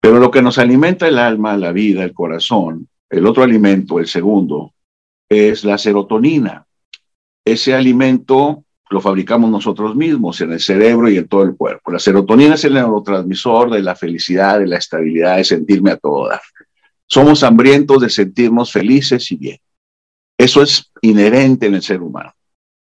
Pero 0.02 0.18
lo 0.20 0.32
que 0.32 0.42
nos 0.42 0.58
alimenta 0.58 1.08
el 1.08 1.20
alma, 1.20 1.58
la 1.58 1.74
vida, 1.74 2.04
el 2.04 2.14
corazón, 2.14 2.88
el 3.10 3.28
otro 3.28 3.44
alimento, 3.44 4.00
el 4.00 4.08
segundo, 4.08 4.74
es 5.28 5.66
la 5.66 5.78
serotonina. 5.78 6.66
Ese 7.44 7.76
alimento 7.76 8.64
lo 8.90 9.02
fabricamos 9.02 9.52
nosotros 9.52 9.96
mismos 9.96 10.40
en 10.42 10.54
el 10.54 10.60
cerebro 10.60 11.10
y 11.10 11.18
en 11.18 11.28
todo 11.28 11.44
el 11.44 11.56
cuerpo. 11.56 11.92
La 11.92 12.00
serotonina 12.00 12.56
es 12.56 12.64
el 12.66 12.74
neurotransmisor 12.76 13.70
de 13.70 13.84
la 13.84 13.96
felicidad, 13.96 14.60
de 14.60 14.68
la 14.68 14.78
estabilidad, 14.78 15.38
de 15.38 15.44
sentirme 15.44 15.92
a 15.92 15.98
todo 15.98 16.30
dar. 16.30 16.42
Somos 17.10 17.44
hambrientos 17.44 18.02
de 18.02 18.10
sentirnos 18.10 18.72
felices 18.72 19.30
y 19.32 19.36
bien. 19.36 19.58
Eso 20.38 20.62
es 20.62 20.90
inherente 21.02 21.66
en 21.66 21.76
el 21.76 21.82
ser 21.82 22.02
humano. 22.02 22.34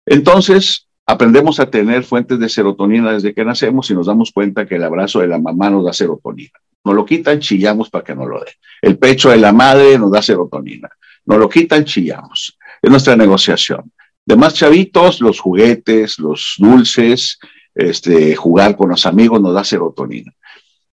Entonces, 0.05 0.87
Aprendemos 1.05 1.59
a 1.59 1.69
tener 1.69 2.03
fuentes 2.03 2.39
de 2.39 2.47
serotonina 2.47 3.11
desde 3.11 3.33
que 3.33 3.43
nacemos 3.43 3.89
y 3.89 3.93
nos 3.93 4.07
damos 4.07 4.31
cuenta 4.31 4.65
que 4.65 4.75
el 4.75 4.83
abrazo 4.83 5.19
de 5.19 5.27
la 5.27 5.37
mamá 5.37 5.69
nos 5.69 5.83
da 5.83 5.91
serotonina. 5.91 6.53
Nos 6.85 6.95
lo 6.95 7.05
quitan, 7.05 7.39
chillamos 7.39 7.89
para 7.89 8.05
que 8.05 8.15
no 8.15 8.25
lo 8.25 8.39
dé. 8.39 8.53
El 8.81 8.97
pecho 8.97 9.29
de 9.29 9.37
la 9.37 9.51
madre 9.51 9.97
nos 9.97 10.11
da 10.11 10.21
serotonina. 10.21 10.89
Nos 11.25 11.37
lo 11.37 11.49
quitan, 11.49 11.83
chillamos. 11.83 12.57
Es 12.81 12.89
nuestra 12.89 13.17
negociación. 13.17 13.91
Demás 14.25 14.53
chavitos, 14.53 15.19
los 15.19 15.41
juguetes, 15.41 16.19
los 16.19 16.55
dulces, 16.57 17.37
este, 17.75 18.35
jugar 18.37 18.77
con 18.77 18.89
los 18.89 19.05
amigos 19.05 19.41
nos 19.41 19.53
da 19.53 19.65
serotonina. 19.65 20.33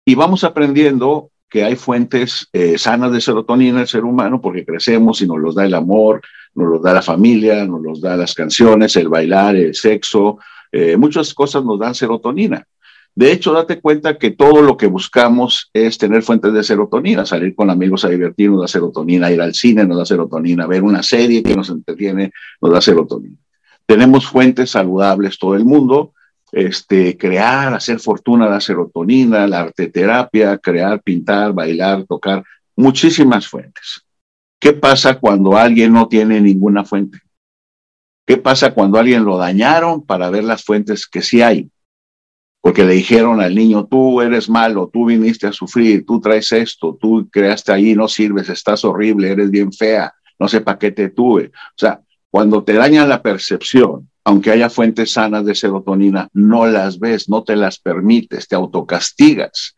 Y 0.03 0.15
vamos 0.15 0.43
aprendiendo 0.43 1.29
que 1.49 1.63
hay 1.63 1.75
fuentes 1.75 2.47
eh, 2.53 2.77
sanas 2.77 3.11
de 3.11 3.21
serotonina 3.21 3.71
en 3.71 3.79
el 3.79 3.87
ser 3.87 4.03
humano 4.03 4.39
porque 4.39 4.65
crecemos 4.65 5.21
y 5.21 5.27
nos 5.27 5.39
los 5.39 5.55
da 5.55 5.65
el 5.65 5.73
amor, 5.73 6.21
nos 6.55 6.67
los 6.67 6.81
da 6.81 6.93
la 6.93 7.01
familia, 7.01 7.65
nos 7.65 7.81
los 7.81 8.01
da 8.01 8.15
las 8.15 8.33
canciones, 8.33 8.95
el 8.95 9.09
bailar, 9.09 9.55
el 9.55 9.75
sexo, 9.75 10.37
eh, 10.71 10.97
muchas 10.97 11.33
cosas 11.33 11.63
nos 11.63 11.79
dan 11.79 11.95
serotonina. 11.95 12.65
De 13.15 13.31
hecho, 13.31 13.51
date 13.51 13.81
cuenta 13.81 14.17
que 14.17 14.31
todo 14.31 14.61
lo 14.61 14.77
que 14.77 14.87
buscamos 14.87 15.69
es 15.73 15.97
tener 15.97 16.21
fuentes 16.21 16.53
de 16.53 16.63
serotonina, 16.63 17.25
salir 17.25 17.55
con 17.55 17.69
amigos 17.69 18.05
a 18.05 18.09
divertirnos 18.09 18.57
nos 18.57 18.63
da 18.63 18.67
serotonina, 18.67 19.31
ir 19.31 19.41
al 19.41 19.53
cine 19.53 19.83
nos 19.85 19.97
da 19.97 20.05
serotonina, 20.05 20.67
ver 20.67 20.83
una 20.83 21.03
serie 21.03 21.43
que 21.43 21.55
nos 21.55 21.69
entretiene 21.69 22.31
nos 22.61 22.71
da 22.71 22.79
serotonina. 22.79 23.35
Tenemos 23.85 24.27
fuentes 24.27 24.69
saludables 24.69 25.39
todo 25.39 25.55
el 25.55 25.65
mundo, 25.65 26.13
este, 26.51 27.17
crear, 27.17 27.73
hacer 27.73 27.99
fortuna 27.99 28.47
da 28.47 28.59
serotonina, 28.59 29.47
la 29.47 29.61
arteterapia, 29.61 30.57
crear, 30.57 31.01
pintar, 31.01 31.53
bailar, 31.53 32.05
tocar, 32.05 32.43
muchísimas 32.75 33.47
fuentes. 33.47 34.03
¿Qué 34.59 34.73
pasa 34.73 35.19
cuando 35.19 35.55
alguien 35.57 35.93
no 35.93 36.07
tiene 36.07 36.41
ninguna 36.41 36.83
fuente? 36.83 37.19
¿Qué 38.25 38.37
pasa 38.37 38.73
cuando 38.73 38.99
alguien 38.99 39.23
lo 39.23 39.37
dañaron 39.37 40.05
para 40.05 40.29
ver 40.29 40.43
las 40.43 40.63
fuentes 40.63 41.07
que 41.07 41.21
sí 41.21 41.41
hay? 41.41 41.69
Porque 42.61 42.83
le 42.83 42.93
dijeron 42.93 43.39
al 43.41 43.55
niño, 43.55 43.87
tú 43.87 44.21
eres 44.21 44.49
malo, 44.49 44.89
tú 44.91 45.05
viniste 45.05 45.47
a 45.47 45.53
sufrir, 45.53 46.05
tú 46.05 46.19
traes 46.19 46.51
esto, 46.51 46.97
tú 46.99 47.27
creaste 47.31 47.71
ahí, 47.71 47.95
no 47.95 48.07
sirves, 48.07 48.49
estás 48.49 48.83
horrible, 48.83 49.31
eres 49.31 49.49
bien 49.49 49.71
fea, 49.71 50.13
no 50.37 50.47
sé 50.47 50.61
para 50.61 50.77
qué 50.77 50.91
te 50.91 51.09
tuve. 51.09 51.47
O 51.47 51.77
sea, 51.77 52.01
cuando 52.29 52.63
te 52.63 52.73
dañan 52.73 53.09
la 53.09 53.21
percepción, 53.21 54.09
aunque 54.29 54.51
haya 54.51 54.69
fuentes 54.69 55.13
sanas 55.13 55.43
de 55.43 55.55
serotonina, 55.55 56.29
no 56.33 56.67
las 56.67 56.99
ves, 56.99 57.29
no 57.29 57.43
te 57.43 57.55
las 57.55 57.79
permites, 57.79 58.47
te 58.47 58.55
autocastigas, 58.55 59.75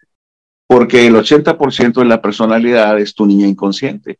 porque 0.67 1.07
el 1.07 1.15
80% 1.15 1.93
de 2.01 2.05
la 2.05 2.21
personalidad 2.21 2.99
es 2.99 3.15
tu 3.15 3.25
niña 3.25 3.47
inconsciente. 3.47 4.19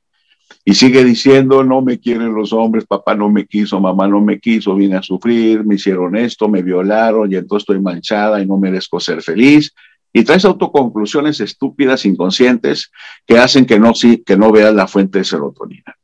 Y 0.64 0.76
sigue 0.76 1.04
diciendo, 1.04 1.66
no 1.66 1.82
me 1.82 2.00
quieren 2.00 2.34
los 2.34 2.54
hombres, 2.54 2.86
papá 2.86 3.14
no 3.14 3.30
me 3.30 3.46
quiso, 3.46 3.82
mamá 3.82 4.08
no 4.08 4.22
me 4.22 4.40
quiso, 4.40 4.74
vine 4.74 4.96
a 4.96 5.02
sufrir, 5.02 5.66
me 5.66 5.76
hicieron 5.76 6.16
esto, 6.16 6.48
me 6.48 6.62
violaron 6.62 7.30
y 7.30 7.36
entonces 7.36 7.64
estoy 7.64 7.82
manchada 7.82 8.42
y 8.42 8.46
no 8.46 8.58
merezco 8.58 9.02
ser 9.02 9.22
feliz. 9.22 9.74
Y 10.14 10.24
traes 10.24 10.46
autoconclusiones 10.46 11.42
estúpidas, 11.42 12.06
inconscientes, 12.06 12.90
que 13.28 13.38
hacen 13.38 13.66
que 13.66 13.78
no, 13.80 13.92
que 14.26 14.38
no 14.38 14.50
veas 14.54 14.74
la 14.74 14.88
fuente 14.88 15.20
de 15.20 15.26
serotonina. 15.26 15.98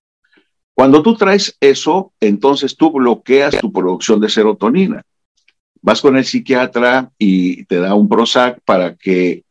Cuando 0.77 1.01
tú 1.01 1.15
traes 1.15 1.57
eso, 1.59 2.13
entonces 2.19 2.77
tú 2.77 2.91
bloqueas 2.91 3.57
tu 3.57 3.73
producción 3.73 4.21
de 4.21 4.29
serotonina. 4.29 5.01
Vas 5.81 6.01
con 6.01 6.15
el 6.15 6.23
psiquiatra 6.23 7.09
y 7.17 7.65
te 7.65 7.77
da 7.77 7.95
un 7.95 8.07
Prozac 8.07 8.59
para 8.63 8.93
que, 8.95 9.43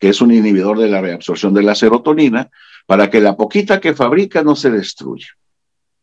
que 0.00 0.08
es 0.08 0.20
un 0.20 0.32
inhibidor 0.32 0.80
de 0.80 0.88
la 0.88 1.00
reabsorción 1.00 1.54
de 1.54 1.62
la 1.62 1.76
serotonina, 1.76 2.50
para 2.84 3.08
que 3.08 3.20
la 3.20 3.36
poquita 3.36 3.80
que 3.80 3.94
fabrica 3.94 4.42
no 4.42 4.56
se 4.56 4.72
destruya. 4.72 5.28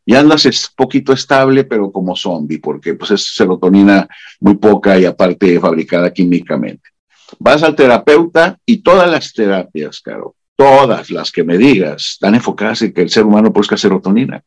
Y 0.05 0.15
andas 0.15 0.45
es 0.45 0.71
poquito 0.73 1.11
estable, 1.11 1.65
pero 1.65 1.91
como 1.91 2.15
zombie, 2.15 2.59
porque 2.59 2.93
pues 2.93 3.11
es 3.11 3.35
serotonina 3.35 4.07
muy 4.39 4.55
poca 4.55 4.97
y 4.97 5.03
aparte 5.03 5.59
fabricada 5.59 6.13
químicamente. 6.13 6.89
Vas 7.37 7.63
al 7.63 7.75
terapeuta 7.75 8.57
y 8.65 8.77
todas 8.77 9.11
las 9.11 9.33
terapias, 9.33 9.99
claro, 9.99 10.35
todas 10.59 11.09
las 11.09 11.31
que 11.31 11.45
me 11.45 11.57
digas, 11.57 12.15
están 12.15 12.35
enfocadas 12.35 12.81
en 12.81 12.91
que 12.91 13.01
el 13.01 13.09
ser 13.09 13.23
humano 13.23 13.49
busca 13.49 13.77
serotonina. 13.77 14.43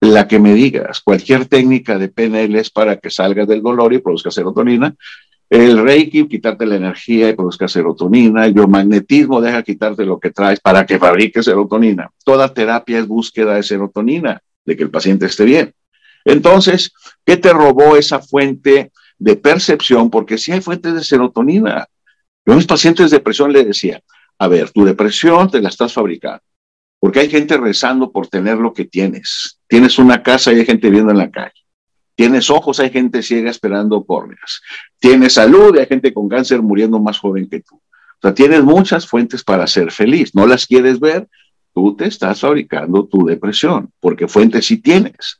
La 0.00 0.26
que 0.26 0.38
me 0.38 0.54
digas, 0.54 1.00
cualquier 1.00 1.44
técnica 1.44 1.98
de 1.98 2.08
PNL 2.08 2.56
es 2.56 2.70
para 2.70 2.96
que 2.96 3.10
salgas 3.10 3.46
del 3.46 3.60
dolor 3.60 3.92
y 3.92 3.98
produzca 3.98 4.30
serotonina, 4.30 4.94
el 5.50 5.82
Reiki, 5.82 6.26
quitarte 6.28 6.64
la 6.64 6.76
energía 6.76 7.28
y 7.28 7.34
produzca 7.34 7.68
serotonina. 7.68 8.46
El 8.46 8.54
biomagnetismo 8.54 9.42
deja 9.42 9.62
quitarte 9.62 10.06
lo 10.06 10.18
que 10.18 10.30
traes 10.30 10.60
para 10.60 10.86
que 10.86 10.98
fabrique 10.98 11.42
serotonina. 11.42 12.08
Toda 12.24 12.54
terapia 12.54 12.98
es 12.98 13.06
búsqueda 13.06 13.56
de 13.56 13.62
serotonina, 13.62 14.40
de 14.64 14.76
que 14.78 14.82
el 14.82 14.90
paciente 14.90 15.26
esté 15.26 15.44
bien. 15.44 15.74
Entonces, 16.24 16.94
¿qué 17.26 17.36
te 17.36 17.52
robó 17.52 17.96
esa 17.96 18.18
fuente 18.20 18.92
de 19.18 19.36
percepción? 19.36 20.08
Porque 20.08 20.38
si 20.38 20.52
hay 20.52 20.62
fuentes 20.62 20.94
de 20.94 21.04
serotonina. 21.04 21.86
Yo 22.46 22.54
a 22.54 22.56
mis 22.56 22.66
pacientes 22.66 23.10
de 23.10 23.18
depresión 23.18 23.52
les 23.52 23.66
decía, 23.66 24.00
a 24.38 24.48
ver, 24.48 24.70
tu 24.70 24.84
depresión 24.84 25.50
te 25.50 25.60
la 25.60 25.68
estás 25.68 25.92
fabricando. 25.92 26.42
Porque 26.98 27.20
hay 27.20 27.28
gente 27.28 27.56
rezando 27.56 28.10
por 28.10 28.28
tener 28.28 28.56
lo 28.56 28.72
que 28.72 28.86
tienes. 28.86 29.60
Tienes 29.66 29.98
una 29.98 30.22
casa 30.22 30.52
y 30.52 30.60
hay 30.60 30.64
gente 30.64 30.88
viviendo 30.88 31.12
en 31.12 31.18
la 31.18 31.30
calle. 31.30 31.52
Tienes 32.14 32.48
ojos, 32.48 32.80
hay 32.80 32.90
gente 32.90 33.22
ciega 33.22 33.50
esperando 33.50 34.04
córneas. 34.04 34.62
Tienes 34.98 35.34
salud, 35.34 35.76
hay 35.76 35.86
gente 35.86 36.14
con 36.14 36.28
cáncer 36.28 36.62
muriendo 36.62 36.98
más 37.00 37.18
joven 37.18 37.48
que 37.48 37.60
tú. 37.60 37.76
O 37.76 38.18
sea, 38.22 38.32
tienes 38.32 38.62
muchas 38.62 39.06
fuentes 39.06 39.44
para 39.44 39.66
ser 39.66 39.90
feliz. 39.90 40.34
No 40.34 40.46
las 40.46 40.66
quieres 40.66 41.00
ver, 41.00 41.28
tú 41.74 41.94
te 41.96 42.06
estás 42.06 42.40
fabricando 42.40 43.06
tu 43.06 43.26
depresión, 43.26 43.90
porque 44.00 44.28
fuentes 44.28 44.64
sí 44.66 44.78
tienes. 44.78 45.38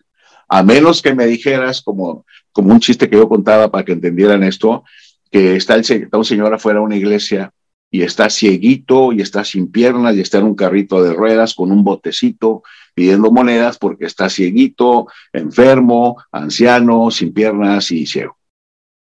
A 0.48 0.62
menos 0.62 1.00
que 1.00 1.14
me 1.14 1.26
dijeras, 1.26 1.80
como, 1.80 2.26
como 2.52 2.72
un 2.72 2.80
chiste 2.80 3.08
que 3.08 3.16
yo 3.16 3.28
contaba 3.28 3.70
para 3.70 3.84
que 3.84 3.92
entendieran 3.92 4.42
esto, 4.42 4.84
que 5.30 5.56
está, 5.56 5.76
el, 5.76 5.80
está 5.80 6.18
un 6.18 6.24
señor 6.24 6.52
afuera 6.52 6.80
una 6.80 6.96
iglesia 6.96 7.50
y 7.94 8.02
está 8.02 8.28
cieguito 8.28 9.12
y 9.12 9.20
está 9.20 9.44
sin 9.44 9.70
piernas 9.70 10.16
y 10.16 10.20
está 10.20 10.38
en 10.38 10.46
un 10.46 10.56
carrito 10.56 11.00
de 11.00 11.12
ruedas 11.12 11.54
con 11.54 11.70
un 11.70 11.84
botecito 11.84 12.64
pidiendo 12.92 13.30
monedas 13.30 13.78
porque 13.78 14.06
está 14.06 14.28
cieguito, 14.28 15.06
enfermo, 15.32 16.20
anciano, 16.32 17.12
sin 17.12 17.32
piernas 17.32 17.92
y 17.92 18.04
ciego. 18.04 18.36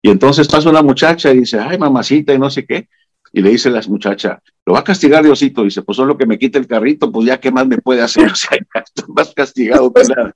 Y 0.01 0.09
entonces 0.09 0.45
pasa 0.49 0.69
una 0.69 0.81
muchacha 0.81 1.31
y 1.31 1.37
dice, 1.37 1.57
ay, 1.57 1.77
mamacita, 1.77 2.33
y 2.33 2.37
no 2.37 2.49
sé 2.49 2.65
qué. 2.65 2.89
Y 3.31 3.41
le 3.41 3.51
dice 3.51 3.69
la 3.69 3.81
muchacha, 3.87 4.41
lo 4.65 4.73
va 4.73 4.79
a 4.79 4.83
castigar 4.83 5.23
Diosito. 5.23 5.63
Dice, 5.63 5.83
pues 5.83 5.95
solo 5.95 6.17
que 6.17 6.25
me 6.25 6.37
quite 6.37 6.57
el 6.57 6.67
carrito, 6.67 7.09
pues 7.13 7.27
ya 7.27 7.39
qué 7.39 7.49
más 7.49 7.65
me 7.67 7.77
puede 7.77 8.01
hacer. 8.01 8.29
O 8.33 8.35
sea, 8.35 8.57
más 9.07 9.33
castigado 9.33 9.93
que 9.93 10.03
nada. 10.03 10.35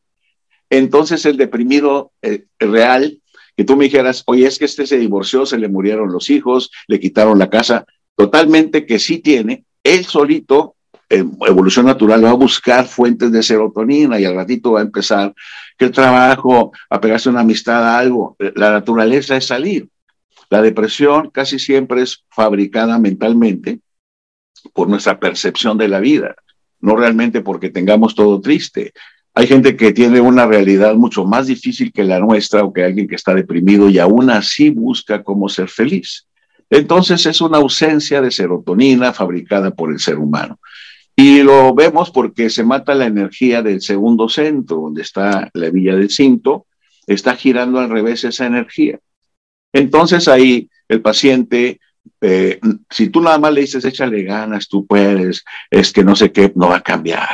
Entonces 0.69 1.25
el 1.25 1.35
deprimido 1.35 2.13
eh, 2.21 2.45
real, 2.57 3.21
que 3.57 3.65
tú 3.65 3.75
me 3.75 3.83
dijeras, 3.83 4.23
oye, 4.27 4.47
es 4.47 4.57
que 4.57 4.65
este 4.65 4.87
se 4.87 4.97
divorció, 4.97 5.45
se 5.45 5.57
le 5.57 5.67
murieron 5.67 6.13
los 6.13 6.29
hijos, 6.29 6.71
le 6.87 7.01
quitaron 7.01 7.37
la 7.37 7.49
casa, 7.49 7.85
totalmente 8.15 8.85
que 8.85 8.99
sí 8.99 9.19
tiene, 9.19 9.65
él 9.83 10.05
solito, 10.05 10.75
en 11.09 11.37
evolución 11.47 11.85
natural, 11.85 12.23
va 12.23 12.31
a 12.31 12.33
buscar 12.33 12.87
fuentes 12.87 13.31
de 13.31 13.43
serotonina 13.43 14.19
y 14.19 14.25
al 14.25 14.35
ratito 14.35 14.73
va 14.73 14.79
a 14.79 14.83
empezar 14.83 15.33
que 15.77 15.85
el 15.85 15.91
trabajo, 15.91 16.71
a 16.89 16.99
pegarse 16.99 17.29
una 17.29 17.41
amistad 17.41 17.83
a 17.83 17.99
algo. 17.99 18.35
La 18.55 18.71
naturaleza 18.71 19.37
es 19.37 19.45
salir. 19.45 19.87
La 20.49 20.61
depresión 20.61 21.29
casi 21.31 21.59
siempre 21.59 22.01
es 22.01 22.23
fabricada 22.29 22.97
mentalmente 22.97 23.79
por 24.73 24.87
nuestra 24.87 25.19
percepción 25.19 25.77
de 25.77 25.87
la 25.87 25.99
vida, 25.99 26.35
no 26.79 26.95
realmente 26.95 27.41
porque 27.41 27.69
tengamos 27.69 28.15
todo 28.15 28.41
triste. 28.41 28.93
Hay 29.33 29.47
gente 29.47 29.75
que 29.75 29.91
tiene 29.91 30.21
una 30.21 30.45
realidad 30.45 30.95
mucho 30.95 31.25
más 31.25 31.47
difícil 31.47 31.91
que 31.91 32.03
la 32.03 32.19
nuestra 32.19 32.63
o 32.63 32.71
que 32.71 32.83
alguien 32.83 33.07
que 33.07 33.15
está 33.15 33.33
deprimido 33.33 33.89
y 33.89 33.99
aún 33.99 34.29
así 34.29 34.69
busca 34.69 35.23
cómo 35.23 35.49
ser 35.49 35.67
feliz. 35.67 36.27
Entonces 36.69 37.25
es 37.25 37.41
una 37.41 37.57
ausencia 37.57 38.21
de 38.21 38.31
serotonina 38.31 39.13
fabricada 39.13 39.71
por 39.71 39.91
el 39.91 39.99
ser 39.99 40.17
humano. 40.17 40.59
Y 41.15 41.43
lo 41.43 41.73
vemos 41.73 42.11
porque 42.11 42.49
se 42.49 42.63
mata 42.63 42.93
la 42.93 43.05
energía 43.05 43.61
del 43.61 43.81
segundo 43.81 44.27
centro, 44.27 44.77
donde 44.77 45.01
está 45.01 45.49
la 45.53 45.69
villa 45.69 45.95
del 45.95 46.09
cinto, 46.09 46.67
está 47.07 47.35
girando 47.35 47.79
al 47.79 47.89
revés 47.89 48.23
esa 48.23 48.45
energía. 48.45 48.99
Entonces 49.71 50.27
ahí 50.27 50.69
el 50.89 51.01
paciente, 51.01 51.79
eh, 52.19 52.59
si 52.89 53.09
tú 53.09 53.21
nada 53.21 53.37
más 53.37 53.53
le 53.53 53.61
dices, 53.61 53.85
échale 53.85 54.23
ganas, 54.23 54.67
tú 54.67 54.85
puedes, 54.85 55.45
es 55.69 55.93
que 55.93 56.03
no 56.03 56.15
sé 56.15 56.31
qué, 56.31 56.51
no 56.55 56.69
va 56.69 56.77
a 56.77 56.83
cambiar. 56.83 57.29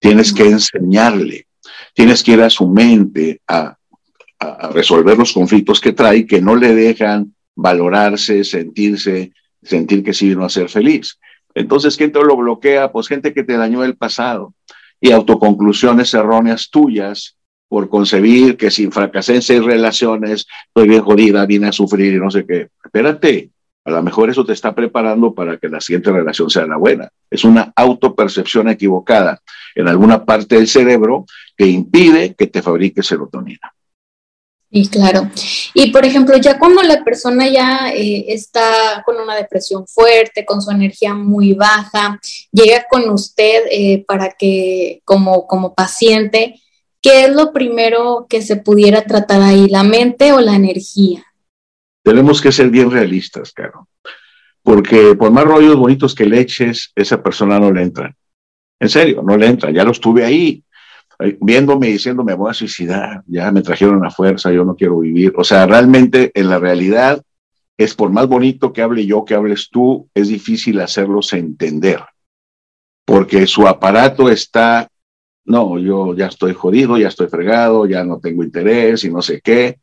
Tienes 0.00 0.32
que 0.32 0.48
enseñarle, 0.48 1.46
tienes 1.94 2.24
que 2.24 2.32
ir 2.32 2.42
a 2.42 2.50
su 2.50 2.66
mente 2.66 3.40
a, 3.46 3.76
a 4.40 4.68
resolver 4.70 5.16
los 5.16 5.32
conflictos 5.32 5.80
que 5.80 5.92
trae, 5.92 6.26
que 6.26 6.40
no 6.40 6.56
le 6.56 6.74
dejan 6.74 7.32
valorarse, 7.54 8.44
sentirse, 8.44 9.32
sentir 9.62 10.02
que 10.02 10.14
sí 10.14 10.28
vino 10.28 10.44
a 10.44 10.48
ser 10.48 10.68
feliz. 10.68 11.18
Entonces, 11.54 11.96
¿quién 11.96 12.12
te 12.12 12.22
lo 12.22 12.36
bloquea? 12.36 12.92
Pues 12.92 13.08
gente 13.08 13.32
que 13.34 13.44
te 13.44 13.56
dañó 13.56 13.84
el 13.84 13.96
pasado 13.96 14.54
y 15.00 15.12
autoconclusiones 15.12 16.14
erróneas 16.14 16.70
tuyas 16.70 17.36
por 17.68 17.88
concebir 17.88 18.56
que 18.56 18.70
si 18.70 18.90
fracasé 18.90 19.36
en 19.36 19.42
seis 19.42 19.64
relaciones, 19.64 20.46
estoy 20.66 20.88
bien 20.88 21.02
jodida, 21.02 21.46
vine 21.46 21.68
a 21.68 21.72
sufrir 21.72 22.14
y 22.14 22.18
no 22.18 22.30
sé 22.30 22.44
qué. 22.46 22.68
Espérate, 22.84 23.50
a 23.84 23.90
lo 23.90 24.02
mejor 24.02 24.30
eso 24.30 24.44
te 24.44 24.52
está 24.52 24.74
preparando 24.74 25.34
para 25.34 25.56
que 25.56 25.68
la 25.68 25.80
siguiente 25.80 26.12
relación 26.12 26.48
sea 26.50 26.66
la 26.66 26.76
buena. 26.76 27.08
Es 27.30 27.44
una 27.44 27.72
autopercepción 27.74 28.68
equivocada 28.68 29.40
en 29.74 29.88
alguna 29.88 30.24
parte 30.24 30.56
del 30.56 30.68
cerebro 30.68 31.24
que 31.56 31.66
impide 31.66 32.34
que 32.34 32.46
te 32.46 32.62
fabrique 32.62 33.02
serotonina. 33.02 33.72
Y 34.74 34.88
claro. 34.88 35.28
Y 35.74 35.92
por 35.92 36.06
ejemplo, 36.06 36.34
ya 36.38 36.58
cuando 36.58 36.82
la 36.82 37.04
persona 37.04 37.46
ya 37.46 37.92
eh, 37.94 38.24
está 38.28 39.02
con 39.04 39.20
una 39.20 39.36
depresión 39.36 39.86
fuerte, 39.86 40.46
con 40.46 40.62
su 40.62 40.70
energía 40.70 41.12
muy 41.12 41.52
baja, 41.52 42.18
llega 42.50 42.86
con 42.90 43.10
usted 43.10 43.64
eh, 43.70 44.02
para 44.08 44.30
que, 44.30 45.02
como, 45.04 45.46
como 45.46 45.74
paciente, 45.74 46.58
¿qué 47.02 47.26
es 47.26 47.34
lo 47.34 47.52
primero 47.52 48.26
que 48.30 48.40
se 48.40 48.56
pudiera 48.56 49.02
tratar 49.02 49.42
ahí, 49.42 49.68
la 49.68 49.82
mente 49.82 50.32
o 50.32 50.40
la 50.40 50.56
energía? 50.56 51.22
Tenemos 52.02 52.40
que 52.40 52.50
ser 52.50 52.70
bien 52.70 52.90
realistas, 52.90 53.52
Caro, 53.52 53.88
porque 54.62 55.14
por 55.14 55.30
más 55.30 55.44
rollos 55.44 55.76
bonitos 55.76 56.14
que 56.14 56.24
le 56.24 56.40
eches, 56.40 56.92
esa 56.96 57.22
persona 57.22 57.60
no 57.60 57.70
le 57.70 57.82
entra. 57.82 58.16
En 58.80 58.88
serio, 58.88 59.22
no 59.22 59.36
le 59.36 59.48
entra. 59.48 59.70
Ya 59.70 59.84
lo 59.84 59.92
estuve 59.92 60.24
ahí, 60.24 60.64
viéndome 61.40 61.88
y 61.88 61.92
diciendo 61.92 62.24
me 62.24 62.34
voy 62.34 62.50
a 62.50 62.54
suicidar, 62.54 63.22
ya 63.26 63.50
me 63.52 63.62
trajeron 63.62 64.04
a 64.04 64.10
fuerza, 64.10 64.52
yo 64.52 64.64
no 64.64 64.76
quiero 64.76 64.98
vivir. 65.00 65.32
O 65.36 65.44
sea, 65.44 65.66
realmente 65.66 66.30
en 66.34 66.48
la 66.48 66.58
realidad 66.58 67.22
es 67.76 67.94
por 67.94 68.10
más 68.10 68.26
bonito 68.26 68.72
que 68.72 68.82
hable 68.82 69.06
yo, 69.06 69.24
que 69.24 69.34
hables 69.34 69.68
tú, 69.70 70.08
es 70.14 70.28
difícil 70.28 70.80
hacerlos 70.80 71.32
entender, 71.32 72.00
porque 73.04 73.46
su 73.46 73.66
aparato 73.66 74.28
está, 74.28 74.88
no, 75.44 75.78
yo 75.78 76.14
ya 76.14 76.26
estoy 76.26 76.54
jodido, 76.54 76.98
ya 76.98 77.08
estoy 77.08 77.28
fregado, 77.28 77.86
ya 77.86 78.04
no 78.04 78.20
tengo 78.20 78.44
interés 78.44 79.04
y 79.04 79.10
no 79.10 79.22
sé 79.22 79.40
qué. 79.40 79.78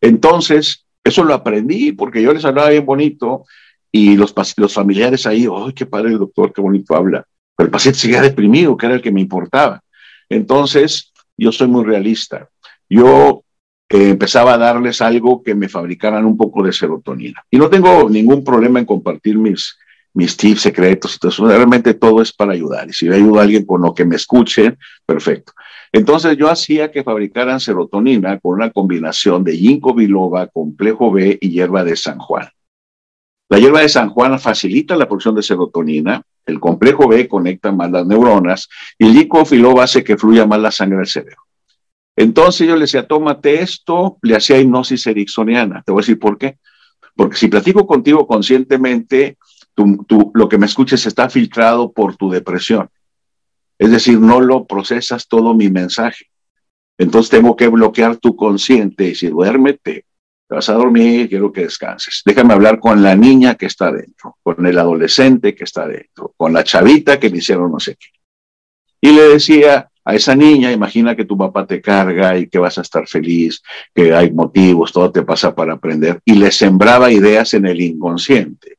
Entonces, 0.00 0.84
eso 1.02 1.24
lo 1.24 1.34
aprendí 1.34 1.92
porque 1.92 2.22
yo 2.22 2.32
les 2.32 2.44
hablaba 2.44 2.70
bien 2.70 2.86
bonito 2.86 3.44
y 3.90 4.16
los, 4.16 4.34
los 4.56 4.72
familiares 4.72 5.26
ahí, 5.26 5.46
¡ay, 5.50 5.72
qué 5.72 5.86
padre 5.86 6.10
el 6.12 6.18
doctor, 6.18 6.52
qué 6.52 6.60
bonito 6.60 6.94
habla! 6.94 7.24
Pero 7.56 7.66
el 7.66 7.70
paciente 7.70 8.00
seguía 8.00 8.20
deprimido, 8.20 8.76
que 8.76 8.86
era 8.86 8.96
el 8.96 9.02
que 9.02 9.12
me 9.12 9.20
importaba. 9.20 9.80
Entonces, 10.28 11.12
yo 11.36 11.52
soy 11.52 11.68
muy 11.68 11.84
realista. 11.84 12.48
Yo 12.88 13.44
eh, 13.88 14.10
empezaba 14.10 14.54
a 14.54 14.58
darles 14.58 15.00
algo 15.00 15.42
que 15.42 15.54
me 15.54 15.68
fabricaran 15.68 16.24
un 16.24 16.36
poco 16.36 16.62
de 16.62 16.72
serotonina. 16.72 17.44
Y 17.50 17.58
no 17.58 17.68
tengo 17.68 18.08
ningún 18.08 18.42
problema 18.44 18.78
en 18.78 18.86
compartir 18.86 19.38
mis, 19.38 19.76
mis 20.14 20.36
tips 20.36 20.62
secretos. 20.62 21.14
Entonces, 21.14 21.40
realmente 21.40 21.94
todo 21.94 22.22
es 22.22 22.32
para 22.32 22.52
ayudar. 22.52 22.88
Y 22.88 22.92
si 22.92 23.06
yo 23.06 23.14
ayudo 23.14 23.40
a 23.40 23.42
alguien 23.42 23.66
con 23.66 23.82
lo 23.82 23.94
que 23.94 24.04
me 24.04 24.16
escuche, 24.16 24.76
perfecto. 25.04 25.52
Entonces, 25.92 26.36
yo 26.36 26.48
hacía 26.48 26.90
que 26.90 27.04
fabricaran 27.04 27.60
serotonina 27.60 28.38
con 28.40 28.54
una 28.54 28.70
combinación 28.70 29.44
de 29.44 29.56
ginkgo 29.56 29.94
biloba, 29.94 30.48
complejo 30.48 31.12
B 31.12 31.38
y 31.40 31.50
hierba 31.50 31.84
de 31.84 31.96
San 31.96 32.18
Juan. 32.18 32.48
La 33.48 33.58
hierba 33.58 33.80
de 33.80 33.88
San 33.88 34.08
Juan 34.08 34.38
facilita 34.40 34.96
la 34.96 35.06
producción 35.06 35.34
de 35.34 35.42
serotonina, 35.42 36.22
el 36.46 36.60
complejo 36.60 37.08
B 37.08 37.26
conecta 37.28 37.72
más 37.72 37.90
las 37.90 38.06
neuronas 38.06 38.68
y 38.98 39.06
el 39.06 39.14
licofilo 39.14 39.80
hace 39.80 40.04
que 40.04 40.16
fluya 40.16 40.46
más 40.46 40.60
la 40.60 40.70
sangre 40.70 40.98
al 40.98 41.06
cerebro. 41.06 41.42
Entonces 42.16 42.68
yo 42.68 42.74
le 42.74 42.82
decía, 42.82 43.06
tómate 43.06 43.60
esto, 43.60 44.18
le 44.22 44.36
hacía 44.36 44.60
hipnosis 44.60 45.06
ericksoniana. 45.06 45.82
Te 45.82 45.92
voy 45.92 46.00
a 46.00 46.02
decir 46.02 46.18
por 46.18 46.38
qué. 46.38 46.58
Porque 47.16 47.36
si 47.36 47.48
platico 47.48 47.86
contigo 47.86 48.26
conscientemente, 48.26 49.36
lo 49.76 50.48
que 50.48 50.58
me 50.58 50.66
escuches 50.66 51.06
está 51.06 51.28
filtrado 51.28 51.92
por 51.92 52.16
tu 52.16 52.30
depresión. 52.30 52.88
Es 53.78 53.90
decir, 53.90 54.20
no 54.20 54.40
lo 54.40 54.66
procesas 54.66 55.26
todo 55.26 55.54
mi 55.54 55.70
mensaje. 55.70 56.26
Entonces 56.98 57.30
tengo 57.30 57.56
que 57.56 57.68
bloquear 57.68 58.16
tu 58.16 58.36
consciente 58.36 59.04
y 59.04 59.08
decir, 59.08 59.30
duérmete, 59.30 60.04
vas 60.48 60.68
a 60.68 60.74
dormir, 60.74 61.28
quiero 61.28 61.52
que 61.52 61.62
descanses. 61.62 62.22
Déjame 62.24 62.54
hablar 62.54 62.78
con 62.78 63.02
la 63.02 63.14
niña 63.16 63.54
que 63.54 63.66
está 63.66 63.90
dentro, 63.90 64.36
con 64.42 64.64
el 64.66 64.78
adolescente 64.78 65.54
que 65.54 65.64
está 65.64 65.86
dentro, 65.86 66.34
con 66.36 66.52
la 66.52 66.64
chavita 66.64 67.18
que 67.18 67.30
le 67.30 67.38
hicieron 67.38 67.72
no 67.72 67.80
sé 67.80 67.96
qué. 67.96 68.08
Y 69.00 69.12
le 69.12 69.22
decía 69.22 69.88
a 70.04 70.14
esa 70.14 70.36
niña, 70.36 70.70
imagina 70.70 71.16
que 71.16 71.24
tu 71.24 71.36
papá 71.36 71.66
te 71.66 71.80
carga 71.80 72.36
y 72.36 72.48
que 72.48 72.58
vas 72.58 72.78
a 72.78 72.82
estar 72.82 73.06
feliz, 73.06 73.62
que 73.94 74.14
hay 74.14 74.30
motivos, 74.30 74.92
todo 74.92 75.10
te 75.10 75.22
pasa 75.22 75.54
para 75.54 75.74
aprender. 75.74 76.20
Y 76.24 76.34
le 76.34 76.50
sembraba 76.50 77.10
ideas 77.10 77.54
en 77.54 77.66
el 77.66 77.80
inconsciente, 77.80 78.78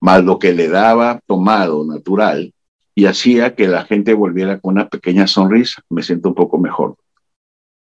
más 0.00 0.24
lo 0.24 0.38
que 0.38 0.52
le 0.52 0.68
daba 0.68 1.20
tomado 1.26 1.84
natural 1.84 2.52
y 2.94 3.06
hacía 3.06 3.54
que 3.54 3.66
la 3.66 3.84
gente 3.84 4.14
volviera 4.14 4.58
con 4.58 4.74
una 4.74 4.88
pequeña 4.88 5.26
sonrisa. 5.26 5.82
Me 5.88 6.02
siento 6.02 6.28
un 6.28 6.34
poco 6.34 6.58
mejor. 6.58 6.96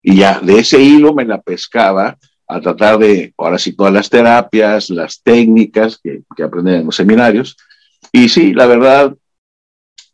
Y 0.03 0.17
ya 0.17 0.41
de 0.41 0.59
ese 0.59 0.81
hilo 0.81 1.15
me 1.15 1.25
la 1.25 1.41
pescaba 1.41 2.19
a 2.49 2.61
tratar 2.61 2.99
de, 2.99 3.35
ahora 3.37 3.59
sí, 3.59 3.75
todas 3.75 3.93
las 3.93 4.09
terapias, 4.09 4.91
las 4.91 5.23
técnicas 5.23 5.99
que, 6.03 6.23
que 6.37 6.43
aprenden 6.43 6.77
en 6.77 6.87
los 6.87 6.97
seminarios. 6.97 7.57
Y 8.13 8.29
sí, 8.29 8.55
la 8.55 8.67
verdad, 8.67 9.15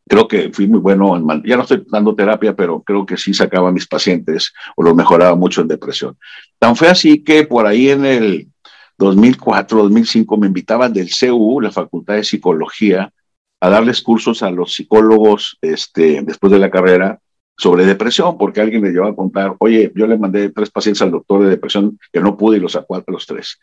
creo 0.08 0.28
que 0.28 0.52
fui 0.52 0.66
muy 0.66 0.80
bueno, 0.80 1.16
en, 1.16 1.42
ya 1.44 1.56
no 1.56 1.62
estoy 1.62 1.84
dando 1.88 2.14
terapia, 2.14 2.54
pero 2.54 2.82
creo 2.82 3.06
que 3.06 3.16
sí 3.16 3.32
sacaba 3.32 3.68
a 3.68 3.72
mis 3.72 3.86
pacientes 3.86 4.52
o 4.76 4.82
los 4.82 4.94
mejoraba 4.94 5.34
mucho 5.36 5.62
en 5.62 5.68
depresión. 5.68 6.16
Tan 6.58 6.76
fue 6.76 6.88
así 6.88 7.22
que 7.22 7.44
por 7.44 7.66
ahí 7.66 7.90
en 7.90 8.04
el 8.04 8.48
2004, 8.98 9.84
2005 9.84 10.36
me 10.36 10.46
invitaban 10.46 10.92
del 10.92 11.10
CU, 11.10 11.60
la 11.60 11.70
Facultad 11.70 12.14
de 12.14 12.24
Psicología, 12.24 13.12
a 13.60 13.70
darles 13.70 14.02
cursos 14.02 14.42
a 14.42 14.50
los 14.50 14.74
psicólogos 14.74 15.56
este, 15.60 16.22
después 16.22 16.52
de 16.52 16.58
la 16.58 16.70
carrera 16.70 17.20
sobre 17.56 17.84
depresión, 17.84 18.36
porque 18.38 18.60
alguien 18.60 18.82
le 18.82 18.90
llevó 18.90 19.06
a 19.06 19.16
contar, 19.16 19.54
oye, 19.58 19.92
yo 19.94 20.06
le 20.06 20.18
mandé 20.18 20.50
tres 20.50 20.70
pacientes 20.70 21.02
al 21.02 21.10
doctor 21.10 21.42
de 21.42 21.50
depresión 21.50 21.98
que 22.12 22.20
no 22.20 22.36
pude 22.36 22.56
y 22.56 22.60
los 22.60 22.72
sacó 22.72 22.96
a 22.96 23.04
los 23.06 23.26
tres. 23.26 23.58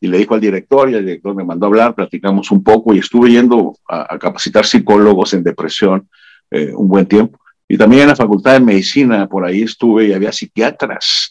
Y 0.00 0.08
le 0.08 0.18
dijo 0.18 0.34
al 0.34 0.40
director 0.40 0.90
y 0.90 0.94
el 0.94 1.06
director 1.06 1.34
me 1.34 1.44
mandó 1.44 1.66
a 1.66 1.68
hablar, 1.68 1.94
platicamos 1.94 2.50
un 2.50 2.62
poco 2.62 2.94
y 2.94 2.98
estuve 2.98 3.30
yendo 3.30 3.76
a, 3.88 4.18
capacitar 4.18 4.66
psicólogos 4.66 5.34
en 5.34 5.42
depresión 5.42 6.08
eh, 6.50 6.72
un 6.74 6.88
buen 6.88 7.06
tiempo. 7.06 7.38
Y 7.68 7.78
también 7.78 8.02
en 8.02 8.08
la 8.08 8.16
Facultad 8.16 8.54
de 8.54 8.60
Medicina, 8.60 9.28
por 9.28 9.44
ahí 9.44 9.62
estuve 9.62 10.08
y 10.08 10.12
había 10.12 10.32
psiquiatras. 10.32 11.28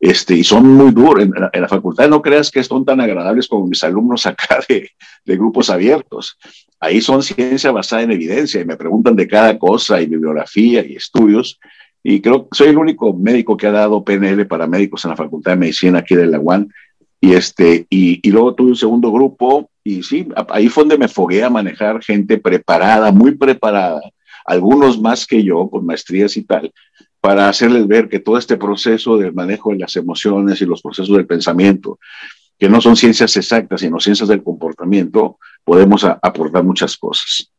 Este, 0.00 0.34
y 0.34 0.44
son 0.44 0.66
muy 0.66 0.92
duros. 0.92 1.24
En 1.24 1.60
la, 1.62 1.68
facultad 1.68 2.08
no 2.08 2.20
creas 2.20 2.50
que 2.50 2.62
son 2.62 2.84
tan 2.84 3.00
agradables 3.00 3.48
como 3.48 3.66
mis 3.66 3.82
alumnos 3.84 4.26
acá 4.26 4.60
de, 4.68 4.90
de 5.24 5.36
grupos 5.36 5.70
abiertos. 5.70 6.38
Ahí 6.84 7.00
son 7.00 7.22
ciencia 7.22 7.72
basada 7.72 8.02
en 8.02 8.12
evidencia 8.12 8.60
y 8.60 8.66
me 8.66 8.76
preguntan 8.76 9.16
de 9.16 9.26
cada 9.26 9.58
cosa 9.58 10.02
y 10.02 10.06
bibliografía 10.06 10.84
y 10.84 10.96
estudios. 10.96 11.58
Y 12.02 12.20
creo 12.20 12.42
que 12.42 12.48
soy 12.52 12.68
el 12.68 12.76
único 12.76 13.14
médico 13.14 13.56
que 13.56 13.66
ha 13.66 13.72
dado 13.72 14.04
PNL 14.04 14.46
para 14.46 14.66
médicos 14.66 15.02
en 15.04 15.12
la 15.12 15.16
Facultad 15.16 15.52
de 15.52 15.56
Medicina 15.56 16.00
aquí 16.00 16.14
de 16.14 16.26
la 16.26 16.38
UAN. 16.38 16.68
Y, 17.22 17.32
este, 17.32 17.86
y, 17.88 18.30
luego 18.30 18.54
tuve 18.54 18.68
un 18.68 18.76
segundo 18.76 19.10
grupo 19.10 19.70
y 19.82 20.02
sí, 20.02 20.28
ahí 20.50 20.68
fue 20.68 20.82
donde 20.82 20.98
me 20.98 21.08
fogué 21.08 21.42
a 21.42 21.48
manejar 21.48 22.04
gente 22.04 22.36
preparada, 22.36 23.10
muy 23.12 23.34
preparada, 23.34 24.02
algunos 24.44 25.00
más 25.00 25.26
que 25.26 25.42
yo, 25.42 25.70
con 25.70 25.86
maestrías 25.86 26.36
y 26.36 26.42
tal, 26.42 26.70
para 27.18 27.48
hacerles 27.48 27.86
ver 27.86 28.10
que 28.10 28.20
todo 28.20 28.36
este 28.36 28.58
proceso 28.58 29.16
del 29.16 29.32
manejo 29.32 29.70
de 29.70 29.78
las 29.78 29.96
emociones 29.96 30.60
y 30.60 30.66
los 30.66 30.82
procesos 30.82 31.16
del 31.16 31.26
pensamiento 31.26 31.98
que 32.58 32.68
no 32.68 32.80
son 32.80 32.96
ciencias 32.96 33.36
exactas, 33.36 33.80
sino 33.80 34.00
ciencias 34.00 34.28
del 34.28 34.42
comportamiento, 34.42 35.38
podemos 35.64 36.04
aportar 36.04 36.62
muchas 36.62 36.96
cosas. 36.96 37.50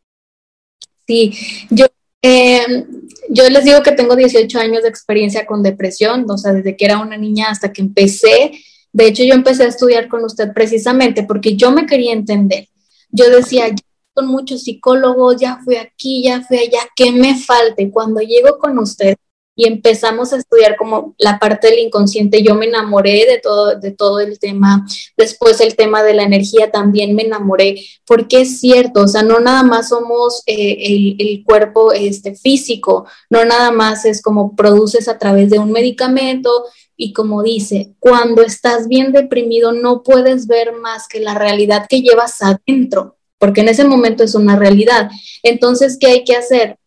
Sí, 1.07 1.33
yo, 1.69 1.85
eh, 2.21 2.85
yo 3.29 3.49
les 3.49 3.63
digo 3.63 3.83
que 3.83 3.91
tengo 3.91 4.15
18 4.15 4.59
años 4.59 4.83
de 4.83 4.89
experiencia 4.89 5.45
con 5.45 5.63
depresión, 5.63 6.25
o 6.29 6.37
sea, 6.37 6.53
desde 6.53 6.75
que 6.75 6.85
era 6.85 6.99
una 6.99 7.17
niña 7.17 7.47
hasta 7.49 7.71
que 7.71 7.81
empecé. 7.81 8.51
De 8.91 9.07
hecho, 9.07 9.23
yo 9.23 9.33
empecé 9.33 9.63
a 9.63 9.67
estudiar 9.67 10.07
con 10.07 10.23
usted 10.23 10.53
precisamente 10.53 11.23
porque 11.23 11.55
yo 11.55 11.71
me 11.71 11.85
quería 11.85 12.13
entender. 12.13 12.67
Yo 13.09 13.29
decía, 13.29 13.67
con 14.13 14.27
muchos 14.27 14.63
psicólogos, 14.63 15.39
ya 15.39 15.59
fui 15.63 15.75
aquí, 15.75 16.23
ya 16.23 16.41
fui 16.41 16.57
allá, 16.57 16.79
¿qué 16.95 17.11
me 17.11 17.37
falta? 17.37 17.81
Y 17.81 17.91
cuando 17.91 18.21
llego 18.21 18.57
con 18.57 18.79
usted, 18.79 19.15
y 19.55 19.67
empezamos 19.67 20.33
a 20.33 20.37
estudiar 20.37 20.75
como 20.75 21.15
la 21.17 21.39
parte 21.39 21.69
del 21.69 21.79
inconsciente. 21.79 22.43
Yo 22.43 22.55
me 22.55 22.65
enamoré 22.65 23.25
de 23.25 23.39
todo, 23.41 23.79
de 23.79 23.91
todo 23.91 24.19
el 24.19 24.37
tema. 24.37 24.85
Después 25.15 25.61
el 25.61 25.75
tema 25.75 26.03
de 26.03 26.13
la 26.13 26.23
energía 26.23 26.71
también 26.71 27.15
me 27.15 27.23
enamoré, 27.23 27.81
porque 28.05 28.41
es 28.41 28.59
cierto, 28.59 29.01
o 29.03 29.07
sea, 29.07 29.23
no 29.23 29.39
nada 29.39 29.63
más 29.63 29.89
somos 29.89 30.43
eh, 30.45 30.77
el, 30.81 31.15
el, 31.19 31.43
cuerpo 31.45 31.93
este, 31.93 32.35
físico, 32.35 33.05
no 33.29 33.45
nada 33.45 33.71
más 33.71 34.05
es 34.05 34.21
como 34.21 34.55
produces 34.55 35.07
a 35.07 35.17
través 35.17 35.49
de 35.49 35.59
un 35.59 35.71
medicamento. 35.71 36.65
Y 36.97 37.13
como 37.13 37.43
dice, 37.43 37.93
cuando 37.99 38.41
estás 38.41 38.87
bien 38.87 39.11
deprimido 39.11 39.73
no 39.73 40.01
puedes 40.01 40.47
ver 40.47 40.73
más 40.73 41.07
que 41.07 41.19
la 41.19 41.33
realidad 41.33 41.87
que 41.89 42.01
llevas 42.01 42.41
adentro, 42.41 43.17
porque 43.37 43.61
en 43.61 43.69
ese 43.69 43.83
momento 43.83 44.23
es 44.23 44.33
una 44.35 44.55
realidad. 44.57 45.09
Entonces, 45.43 45.97
¿qué 45.99 46.07
hay 46.07 46.23
que 46.23 46.35
hacer? 46.35 46.77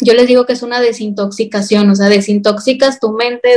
Yo 0.00 0.14
les 0.14 0.26
digo 0.26 0.46
que 0.46 0.52
es 0.52 0.62
una 0.62 0.80
desintoxicación, 0.80 1.90
o 1.90 1.94
sea, 1.94 2.08
desintoxicas 2.08 3.00
tu 3.00 3.12
mente, 3.12 3.50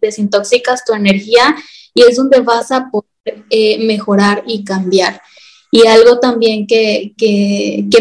desintoxicas 0.00 0.84
tu 0.84 0.94
energía 0.94 1.56
y 1.92 2.02
es 2.02 2.16
donde 2.16 2.40
vas 2.40 2.70
a 2.70 2.90
poder 2.90 3.44
eh, 3.50 3.78
mejorar 3.84 4.44
y 4.46 4.64
cambiar. 4.64 5.20
Y 5.70 5.86
algo 5.86 6.20
también 6.20 6.66
que, 6.66 7.14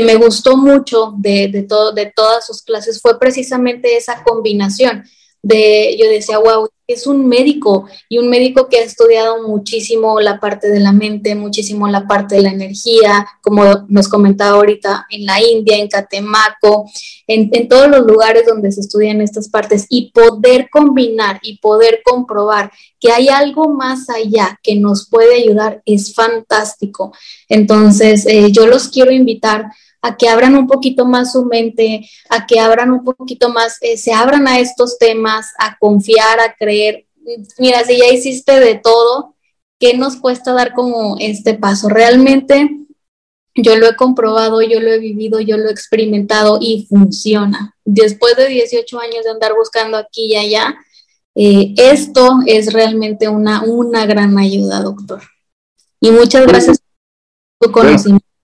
me 0.02 0.16
gustó 0.16 0.56
mucho 0.56 1.14
de, 1.18 1.66
todo, 1.68 1.92
de 1.92 2.12
todas 2.16 2.46
sus 2.46 2.62
clases 2.62 3.02
fue 3.02 3.20
precisamente 3.20 3.98
esa 3.98 4.24
combinación 4.24 5.04
de, 5.46 5.96
yo 6.02 6.10
decía, 6.10 6.40
wow, 6.40 6.68
es 6.88 7.06
un 7.06 7.28
médico 7.28 7.88
y 8.10 8.18
un 8.18 8.30
médico 8.30 8.68
que 8.68 8.78
ha 8.78 8.84
estudiado 8.84 9.48
muchísimo 9.48 10.20
la 10.20 10.40
parte 10.40 10.70
de 10.70 10.80
la 10.80 10.92
mente, 10.92 11.36
muchísimo 11.36 11.88
la 11.88 12.08
parte 12.08 12.36
de 12.36 12.42
la 12.42 12.50
energía, 12.50 13.28
como 13.42 13.86
nos 13.88 14.08
comentaba 14.08 14.58
ahorita, 14.58 15.06
en 15.12 15.26
la 15.28 15.40
India, 15.40 15.78
en 15.78 15.88
Catemaco, 15.88 16.90
en, 17.28 17.68
todos 17.68 17.90
los 17.90 18.08
lugares 18.08 18.46
donde 18.48 18.72
se 18.72 18.82
estudian 18.82 19.22
estas 19.22 19.48
partes 19.48 19.86
y 19.88 20.12
poder 20.12 20.68
combinar 20.72 21.40
y 21.44 21.60
poder 21.60 22.02
comprobar 22.04 22.72
que 23.00 23.12
hay 23.12 23.30
algo 23.30 23.70
más 23.70 24.10
allá 24.10 24.60
que 24.64 24.76
nos 24.76 25.08
puede 25.08 25.36
ayudar 25.36 25.84
es 25.86 26.14
fantástico. 26.16 27.14
Entonces, 27.48 28.26
eh, 28.26 28.52
yo 28.52 28.66
los 28.66 28.88
quiero 28.88 29.12
invitar 29.12 29.66
a 30.06 30.18
que 30.18 30.30
abran 30.30 30.56
un 30.56 30.68
poquito 30.68 31.06
más 31.06 31.32
su 31.32 31.46
mente, 31.46 32.08
a 32.30 32.46
que 32.46 32.60
abran 32.60 32.92
un 32.92 33.04
poquito 33.04 33.50
más, 33.50 33.78
eh, 33.82 33.98
se 33.98 34.14
abran 34.14 34.48
a 34.48 34.60
estos 34.60 35.00
temas, 35.00 35.52
a 35.58 35.78
confiar, 35.80 36.40
a 36.40 36.54
creer. 36.54 37.08
Mira, 37.58 37.84
si 37.84 37.98
ya 37.98 38.14
hiciste 38.14 38.60
de 38.60 38.76
todo, 38.76 39.36
¿qué 39.80 39.98
nos 39.98 40.18
cuesta 40.18 40.54
dar 40.54 40.74
como 40.74 41.18
este 41.20 41.56
paso? 41.56 41.90
Realmente 41.90 42.70
yo 43.56 43.78
lo 43.78 43.88
he 43.88 43.96
comprobado, 43.96 44.62
yo 44.62 44.80
lo 44.80 44.92
he 44.92 45.00
vivido, 45.00 45.40
yo 45.40 45.58
lo 45.58 45.70
he 45.70 45.72
experimentado 45.72 46.60
y 46.62 46.86
funciona. 46.88 47.76
Después 47.84 48.36
de 48.36 48.48
18 48.48 49.00
años 49.00 49.24
de 49.24 49.32
andar 49.32 49.56
buscando 49.56 49.98
aquí 49.98 50.34
y 50.34 50.36
allá, 50.36 50.76
eh, 51.34 51.74
esto 51.78 52.42
es 52.46 52.74
realmente 52.74 53.28
una, 53.28 53.64
una 53.64 54.06
gran 54.06 54.38
ayuda, 54.38 54.82
doctor. 54.82 55.24
Y 56.00 56.12
muchas 56.12 56.46
gracias 56.46 56.80
por 57.58 57.70
tu 57.70 57.74
conocimiento. 57.74 58.35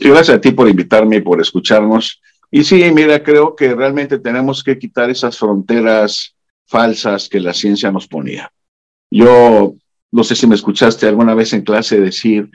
Gracias 0.00 0.36
a 0.36 0.40
ti 0.40 0.52
por 0.52 0.68
invitarme 0.68 1.16
y 1.16 1.20
por 1.20 1.40
escucharnos. 1.40 2.20
Y 2.50 2.64
sí, 2.64 2.82
mira, 2.92 3.22
creo 3.22 3.54
que 3.54 3.74
realmente 3.74 4.18
tenemos 4.18 4.62
que 4.62 4.78
quitar 4.78 5.10
esas 5.10 5.36
fronteras 5.38 6.34
falsas 6.66 7.28
que 7.28 7.40
la 7.40 7.52
ciencia 7.52 7.90
nos 7.90 8.06
ponía. 8.06 8.50
Yo 9.10 9.74
no 10.10 10.24
sé 10.24 10.34
si 10.34 10.46
me 10.46 10.54
escuchaste 10.54 11.06
alguna 11.06 11.34
vez 11.34 11.52
en 11.52 11.62
clase 11.62 12.00
decir 12.00 12.50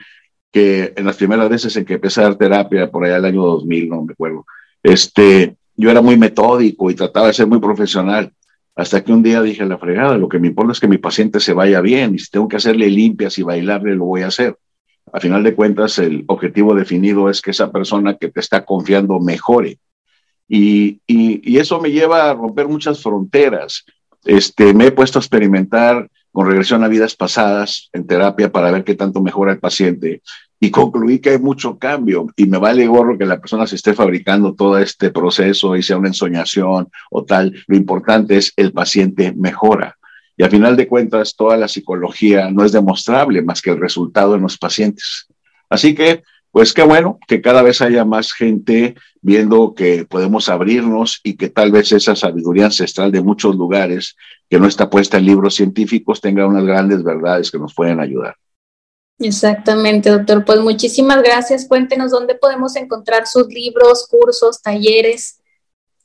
que 0.50 0.92
en 0.96 1.04
las 1.04 1.16
primeras 1.16 1.48
veces 1.48 1.76
en 1.76 1.84
que 1.84 1.94
empecé 1.94 2.20
a 2.20 2.24
dar 2.24 2.36
terapia, 2.36 2.90
por 2.90 3.04
allá 3.04 3.16
el 3.16 3.24
año 3.24 3.42
2000, 3.42 3.88
no 3.88 4.04
me 4.04 4.12
acuerdo, 4.12 4.46
este, 4.82 5.56
yo 5.76 5.90
era 5.90 6.00
muy 6.00 6.16
metódico 6.16 6.90
y 6.90 6.94
trataba 6.94 7.28
de 7.28 7.32
ser 7.32 7.46
muy 7.46 7.60
profesional. 7.60 8.32
Hasta 8.76 9.04
que 9.04 9.12
un 9.12 9.22
día 9.22 9.40
dije 9.40 9.64
la 9.64 9.78
fregada, 9.78 10.18
lo 10.18 10.28
que 10.28 10.40
me 10.40 10.48
importa 10.48 10.72
es 10.72 10.80
que 10.80 10.88
mi 10.88 10.98
paciente 10.98 11.38
se 11.38 11.52
vaya 11.52 11.80
bien 11.80 12.14
y 12.14 12.18
si 12.18 12.30
tengo 12.30 12.48
que 12.48 12.56
hacerle 12.56 12.88
limpias 12.88 13.38
y 13.38 13.42
bailarle, 13.42 13.94
lo 13.94 14.06
voy 14.06 14.22
a 14.22 14.28
hacer 14.28 14.56
a 15.14 15.20
final 15.20 15.44
de 15.44 15.54
cuentas 15.54 15.98
el 16.00 16.24
objetivo 16.26 16.74
definido 16.74 17.30
es 17.30 17.40
que 17.40 17.52
esa 17.52 17.70
persona 17.70 18.16
que 18.16 18.30
te 18.30 18.40
está 18.40 18.64
confiando 18.64 19.20
mejore. 19.20 19.78
Y, 20.48 21.00
eso 21.56 21.80
me 21.80 21.92
lleva 21.92 22.28
a 22.28 22.34
romper 22.34 22.66
muchas 22.66 23.00
fronteras. 23.00 23.84
Este, 24.24 24.74
me 24.74 24.86
he 24.86 24.90
puesto 24.90 25.18
a 25.18 25.22
experimentar 25.22 26.10
con 26.32 26.48
regresión 26.48 26.82
a 26.82 26.88
vidas 26.88 27.14
pasadas 27.14 27.90
en 27.92 28.08
terapia 28.08 28.50
para 28.50 28.72
ver 28.72 28.82
qué 28.82 28.96
tanto 28.96 29.22
mejora 29.22 29.52
el 29.52 29.60
paciente 29.60 30.20
y 30.64 30.70
concluí 30.70 31.18
que 31.18 31.30
hay 31.30 31.38
mucho 31.38 31.78
cambio 31.78 32.26
y 32.36 32.46
me 32.46 32.58
vale 32.58 32.86
gorro 32.86 33.18
que 33.18 33.26
la 33.26 33.38
persona 33.38 33.66
se 33.66 33.76
esté 33.76 33.92
fabricando 33.92 34.54
todo 34.54 34.78
este 34.78 35.10
proceso 35.10 35.76
y 35.76 35.82
sea 35.82 35.98
una 35.98 36.08
ensoñación 36.08 36.88
o 37.10 37.24
tal. 37.24 37.54
Lo 37.66 37.76
importante 37.76 38.36
es 38.36 38.52
el 38.56 38.72
paciente 38.72 39.32
mejora. 39.36 39.96
Y 40.36 40.42
a 40.42 40.50
final 40.50 40.76
de 40.76 40.88
cuentas, 40.88 41.36
toda 41.36 41.56
la 41.56 41.68
psicología 41.68 42.50
no 42.50 42.64
es 42.64 42.72
demostrable 42.72 43.42
más 43.42 43.62
que 43.62 43.70
el 43.70 43.80
resultado 43.80 44.34
en 44.34 44.42
los 44.42 44.58
pacientes. 44.58 45.26
Así 45.68 45.94
que, 45.94 46.22
pues 46.50 46.72
qué 46.72 46.82
bueno 46.82 47.18
que 47.26 47.40
cada 47.40 47.62
vez 47.62 47.80
haya 47.80 48.04
más 48.04 48.32
gente 48.32 48.94
viendo 49.20 49.74
que 49.74 50.04
podemos 50.04 50.48
abrirnos 50.48 51.20
y 51.24 51.36
que 51.36 51.48
tal 51.48 51.72
vez 51.72 51.92
esa 51.92 52.14
sabiduría 52.14 52.66
ancestral 52.66 53.10
de 53.10 53.22
muchos 53.22 53.56
lugares 53.56 54.16
que 54.48 54.58
no 54.58 54.66
está 54.66 54.90
puesta 54.90 55.18
en 55.18 55.26
libros 55.26 55.54
científicos 55.54 56.20
tenga 56.20 56.46
unas 56.46 56.64
grandes 56.64 57.02
verdades 57.02 57.50
que 57.50 57.58
nos 57.58 57.74
pueden 57.74 58.00
ayudar. 58.00 58.36
Exactamente, 59.18 60.10
doctor. 60.10 60.44
Pues 60.44 60.60
muchísimas 60.60 61.22
gracias. 61.22 61.66
Cuéntenos 61.66 62.10
dónde 62.10 62.34
podemos 62.34 62.76
encontrar 62.76 63.26
sus 63.26 63.46
libros, 63.48 64.08
cursos, 64.08 64.60
talleres. 64.60 65.40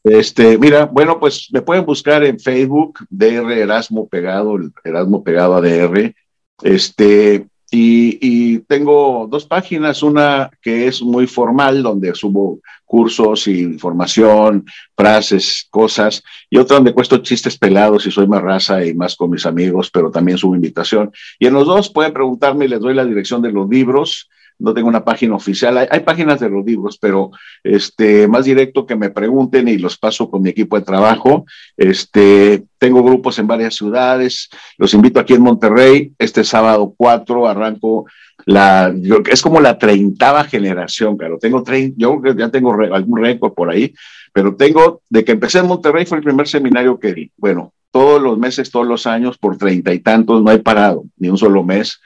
Este, 0.03 0.57
mira, 0.57 0.85
bueno, 0.85 1.19
pues 1.19 1.49
me 1.51 1.61
pueden 1.61 1.85
buscar 1.85 2.23
en 2.23 2.39
Facebook, 2.39 2.99
DR 3.09 3.51
Erasmo 3.51 4.07
Pegado, 4.07 4.57
Erasmo 4.83 5.23
Pegado 5.23 5.55
ADR. 5.55 6.13
Este, 6.61 7.47
y, 7.71 8.17
y, 8.21 8.59
tengo 8.59 9.27
dos 9.29 9.45
páginas, 9.45 10.01
una 10.01 10.49
que 10.61 10.87
es 10.87 11.01
muy 11.01 11.27
formal, 11.27 11.83
donde 11.83 12.15
subo 12.15 12.59
cursos 12.85 13.47
y 13.47 13.59
información, 13.59 14.65
frases, 14.97 15.67
cosas, 15.69 16.23
y 16.49 16.57
otra 16.57 16.77
donde 16.77 16.93
cuesto 16.93 17.19
chistes 17.19 17.57
pelados 17.57 18.07
y 18.07 18.11
soy 18.11 18.25
más 18.25 18.41
raza 18.41 18.83
y 18.83 18.95
más 18.95 19.15
con 19.15 19.29
mis 19.29 19.45
amigos, 19.45 19.91
pero 19.91 20.09
también 20.09 20.39
subo 20.39 20.55
invitación. 20.55 21.11
Y 21.37 21.45
en 21.45 21.53
los 21.53 21.67
dos 21.67 21.89
pueden 21.89 22.13
preguntarme 22.13 22.67
les 22.67 22.79
doy 22.79 22.95
la 22.95 23.05
dirección 23.05 23.43
de 23.43 23.51
los 23.51 23.69
libros 23.69 24.27
no 24.59 24.73
tengo 24.73 24.89
una 24.89 25.03
página 25.05 25.35
oficial. 25.35 25.77
Hay, 25.89 26.01
páginas 26.01 26.39
de 26.39 26.49
los 26.49 26.65
pero 26.99 27.31
este, 27.63 28.27
más 28.27 28.45
directo 28.45 28.85
que 28.85 28.95
me 28.95 29.09
pregunten 29.09 29.67
y 29.67 29.77
los 29.77 29.97
paso 29.97 30.29
con 30.29 30.41
mi 30.41 30.49
equipo 30.49 30.77
de 30.77 30.85
trabajo. 30.85 31.45
Este, 31.77 32.65
tengo 32.77 33.01
grupos 33.01 33.39
en 33.39 33.47
varias 33.47 33.75
ciudades. 33.75 34.49
Los 34.77 34.93
invito 34.93 35.19
aquí 35.19 35.33
en 35.33 35.41
Monterrey. 35.41 36.11
Este 36.19 36.43
sábado 36.43 36.93
4 36.95 37.47
arranco 37.47 38.05
la, 38.45 38.93
es 39.31 39.41
como 39.41 39.61
la 39.61 39.77
treintava 39.77 40.43
generación, 40.43 41.17
pero 41.17 41.37
tengo 41.37 41.63
trein, 41.63 41.93
yo 41.97 42.21
ya 42.37 42.49
tengo 42.49 42.73
algún 42.73 43.21
récord 43.21 43.53
por 43.53 43.69
ahí, 43.69 43.93
pero 44.33 44.55
tengo, 44.55 45.01
de 45.09 45.23
que 45.23 45.33
empecé 45.33 45.59
en 45.59 45.67
Monterrey 45.67 46.05
fue 46.05 46.17
el 46.17 46.23
primer 46.23 46.47
seminario 46.47 46.99
que 46.99 47.13
di. 47.13 47.31
Bueno, 47.37 47.73
todos 47.91 48.21
los 48.21 48.37
meses, 48.37 48.71
todos 48.71 48.87
los 48.87 49.07
años, 49.07 49.37
por 49.37 49.57
treinta 49.57 49.93
y 49.93 49.99
tantos, 49.99 50.41
no 50.41 50.51
he 50.51 50.59
parado, 50.59 51.03
ni 51.17 51.29
un 51.29 51.37
solo 51.37 51.63
mes 51.63 51.99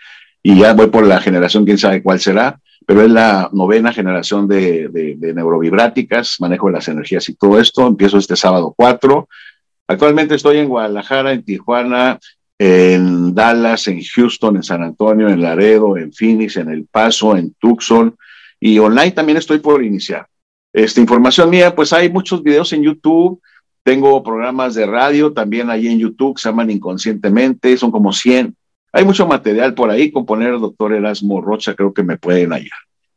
y 0.43 0.59
ya 0.59 0.73
voy 0.73 0.87
por 0.87 1.07
la 1.07 1.21
generación, 1.21 1.65
quién 1.65 1.77
sabe 1.77 2.03
cuál 2.03 2.19
será, 2.19 2.59
pero 2.85 3.01
es 3.01 3.09
la 3.09 3.49
novena 3.53 3.93
generación 3.93 4.47
de, 4.47 4.89
de, 4.89 5.33
neurovibráticas, 5.33 6.35
manejo 6.39 6.67
de 6.67 6.73
las 6.73 6.87
energías 6.89 7.27
y 7.29 7.35
todo 7.35 7.57
esto. 7.57 7.87
Empiezo 7.87 8.17
este 8.17 8.35
sábado 8.35 8.73
4. 8.75 9.29
Actualmente 9.87 10.35
estoy 10.35 10.57
en 10.57 10.67
Guadalajara, 10.67 11.31
en 11.31 11.43
Tijuana, 11.43 12.19
en 12.59 13.33
Dallas, 13.33 13.87
en 13.87 14.01
Houston, 14.03 14.57
en 14.57 14.63
San 14.63 14.83
Antonio, 14.83 15.29
en 15.29 15.41
Laredo, 15.41 15.97
en 15.97 16.11
Phoenix, 16.11 16.57
en 16.57 16.69
El 16.69 16.85
Paso, 16.85 17.37
en 17.37 17.53
Tucson 17.57 18.15
y 18.65 18.79
online 18.79 19.11
también 19.11 19.37
estoy 19.37 19.59
por 19.59 19.83
iniciar. 19.83 20.25
Esta 20.71 21.01
información 21.01 21.49
mía, 21.49 21.75
pues 21.75 21.91
hay 21.91 22.09
muchos 22.09 22.41
videos 22.41 22.71
en 22.71 22.81
YouTube, 22.81 23.41
tengo 23.83 24.23
programas 24.23 24.73
de 24.73 24.85
radio 24.85 25.33
también 25.33 25.69
ahí 25.69 25.87
en 25.87 25.99
YouTube, 25.99 26.39
se 26.39 26.47
llaman 26.47 26.71
Inconscientemente, 26.71 27.75
son 27.77 27.91
como 27.91 28.13
100 28.13 28.55
hay 28.93 29.03
mucho 29.03 29.27
material 29.27 29.73
por 29.73 29.89
ahí, 29.89 30.11
con 30.11 30.25
poner 30.25 30.59
doctor 30.59 30.93
Erasmo 30.93 31.41
Rocha, 31.41 31.73
creo 31.73 31.93
que 31.93 32.03
me 32.03 32.17
pueden 32.17 32.51
hallar. 32.51 32.69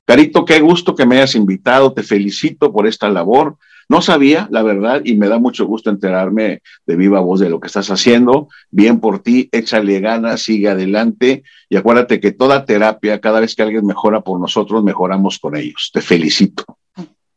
Carito, 0.06 0.44
qué 0.44 0.60
gusto 0.60 0.94
que 0.94 1.04
me 1.04 1.16
hayas 1.16 1.34
invitado, 1.34 1.92
te 1.92 2.02
felicito 2.02 2.72
por 2.72 2.86
esta 2.86 3.10
labor. 3.10 3.58
No 3.88 4.00
sabía, 4.00 4.48
la 4.50 4.62
verdad, 4.62 5.02
y 5.04 5.16
me 5.16 5.28
da 5.28 5.38
mucho 5.38 5.66
gusto 5.66 5.90
enterarme 5.90 6.62
de 6.86 6.96
viva 6.96 7.20
voz 7.20 7.40
de 7.40 7.50
lo 7.50 7.60
que 7.60 7.66
estás 7.66 7.90
haciendo. 7.90 8.48
Bien 8.70 9.00
por 9.00 9.18
ti, 9.20 9.48
échale 9.52 10.00
ganas, 10.00 10.42
sigue 10.42 10.68
adelante 10.68 11.42
y 11.68 11.76
acuérdate 11.76 12.20
que 12.20 12.32
toda 12.32 12.64
terapia, 12.64 13.20
cada 13.20 13.40
vez 13.40 13.54
que 13.54 13.62
alguien 13.62 13.84
mejora 13.84 14.22
por 14.22 14.40
nosotros, 14.40 14.82
mejoramos 14.82 15.38
con 15.38 15.56
ellos. 15.56 15.90
Te 15.92 16.00
felicito. 16.00 16.75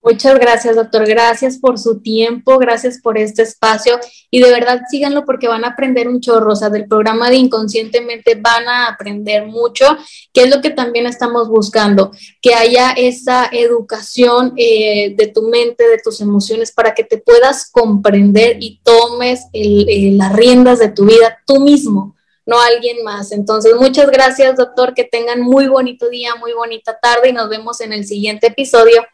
Muchas 0.09 0.39
gracias, 0.39 0.75
doctor. 0.75 1.07
Gracias 1.07 1.59
por 1.59 1.77
su 1.77 2.01
tiempo, 2.01 2.57
gracias 2.57 2.99
por 2.99 3.19
este 3.19 3.43
espacio 3.43 3.99
y 4.31 4.41
de 4.41 4.49
verdad 4.49 4.81
síganlo 4.89 5.23
porque 5.23 5.47
van 5.47 5.63
a 5.63 5.69
aprender 5.69 6.07
un 6.07 6.19
chorro. 6.19 6.53
O 6.53 6.55
sea, 6.55 6.71
del 6.71 6.87
programa 6.87 7.29
de 7.29 7.35
Inconscientemente 7.35 8.33
van 8.33 8.67
a 8.67 8.87
aprender 8.87 9.45
mucho, 9.45 9.85
que 10.33 10.45
es 10.45 10.49
lo 10.49 10.61
que 10.61 10.71
también 10.71 11.05
estamos 11.05 11.47
buscando, 11.47 12.09
que 12.41 12.55
haya 12.55 12.89
esa 12.93 13.49
educación 13.51 14.53
eh, 14.57 15.13
de 15.15 15.27
tu 15.27 15.43
mente, 15.43 15.87
de 15.87 15.99
tus 16.03 16.21
emociones, 16.21 16.71
para 16.71 16.95
que 16.95 17.03
te 17.03 17.19
puedas 17.19 17.69
comprender 17.69 18.57
y 18.59 18.81
tomes 18.81 19.41
las 19.53 20.33
riendas 20.33 20.79
de 20.79 20.89
tu 20.89 21.05
vida 21.05 21.37
tú 21.45 21.59
mismo 21.59 22.15
no 22.47 22.59
alguien 22.59 23.03
más. 23.03 23.31
Entonces, 23.31 23.75
muchas 23.75 24.09
gracias, 24.09 24.57
doctor. 24.57 24.95
Que 24.95 25.03
tengan 25.03 25.39
muy 25.39 25.67
bonito 25.67 26.09
día, 26.09 26.33
muy 26.33 26.53
bonita 26.53 26.97
tarde 26.99 27.29
y 27.29 27.33
nos 27.33 27.47
vemos 27.47 27.79
en 27.79 27.93
el 27.93 28.05
siguiente 28.05 28.47
episodio 28.47 29.05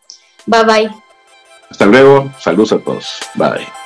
Bye 0.45 0.63
bye. 0.63 0.91
Hasta 1.69 1.85
luego. 1.85 2.31
Saludos 2.39 2.73
a 2.73 2.79
todos. 2.79 3.19
Bye. 3.35 3.84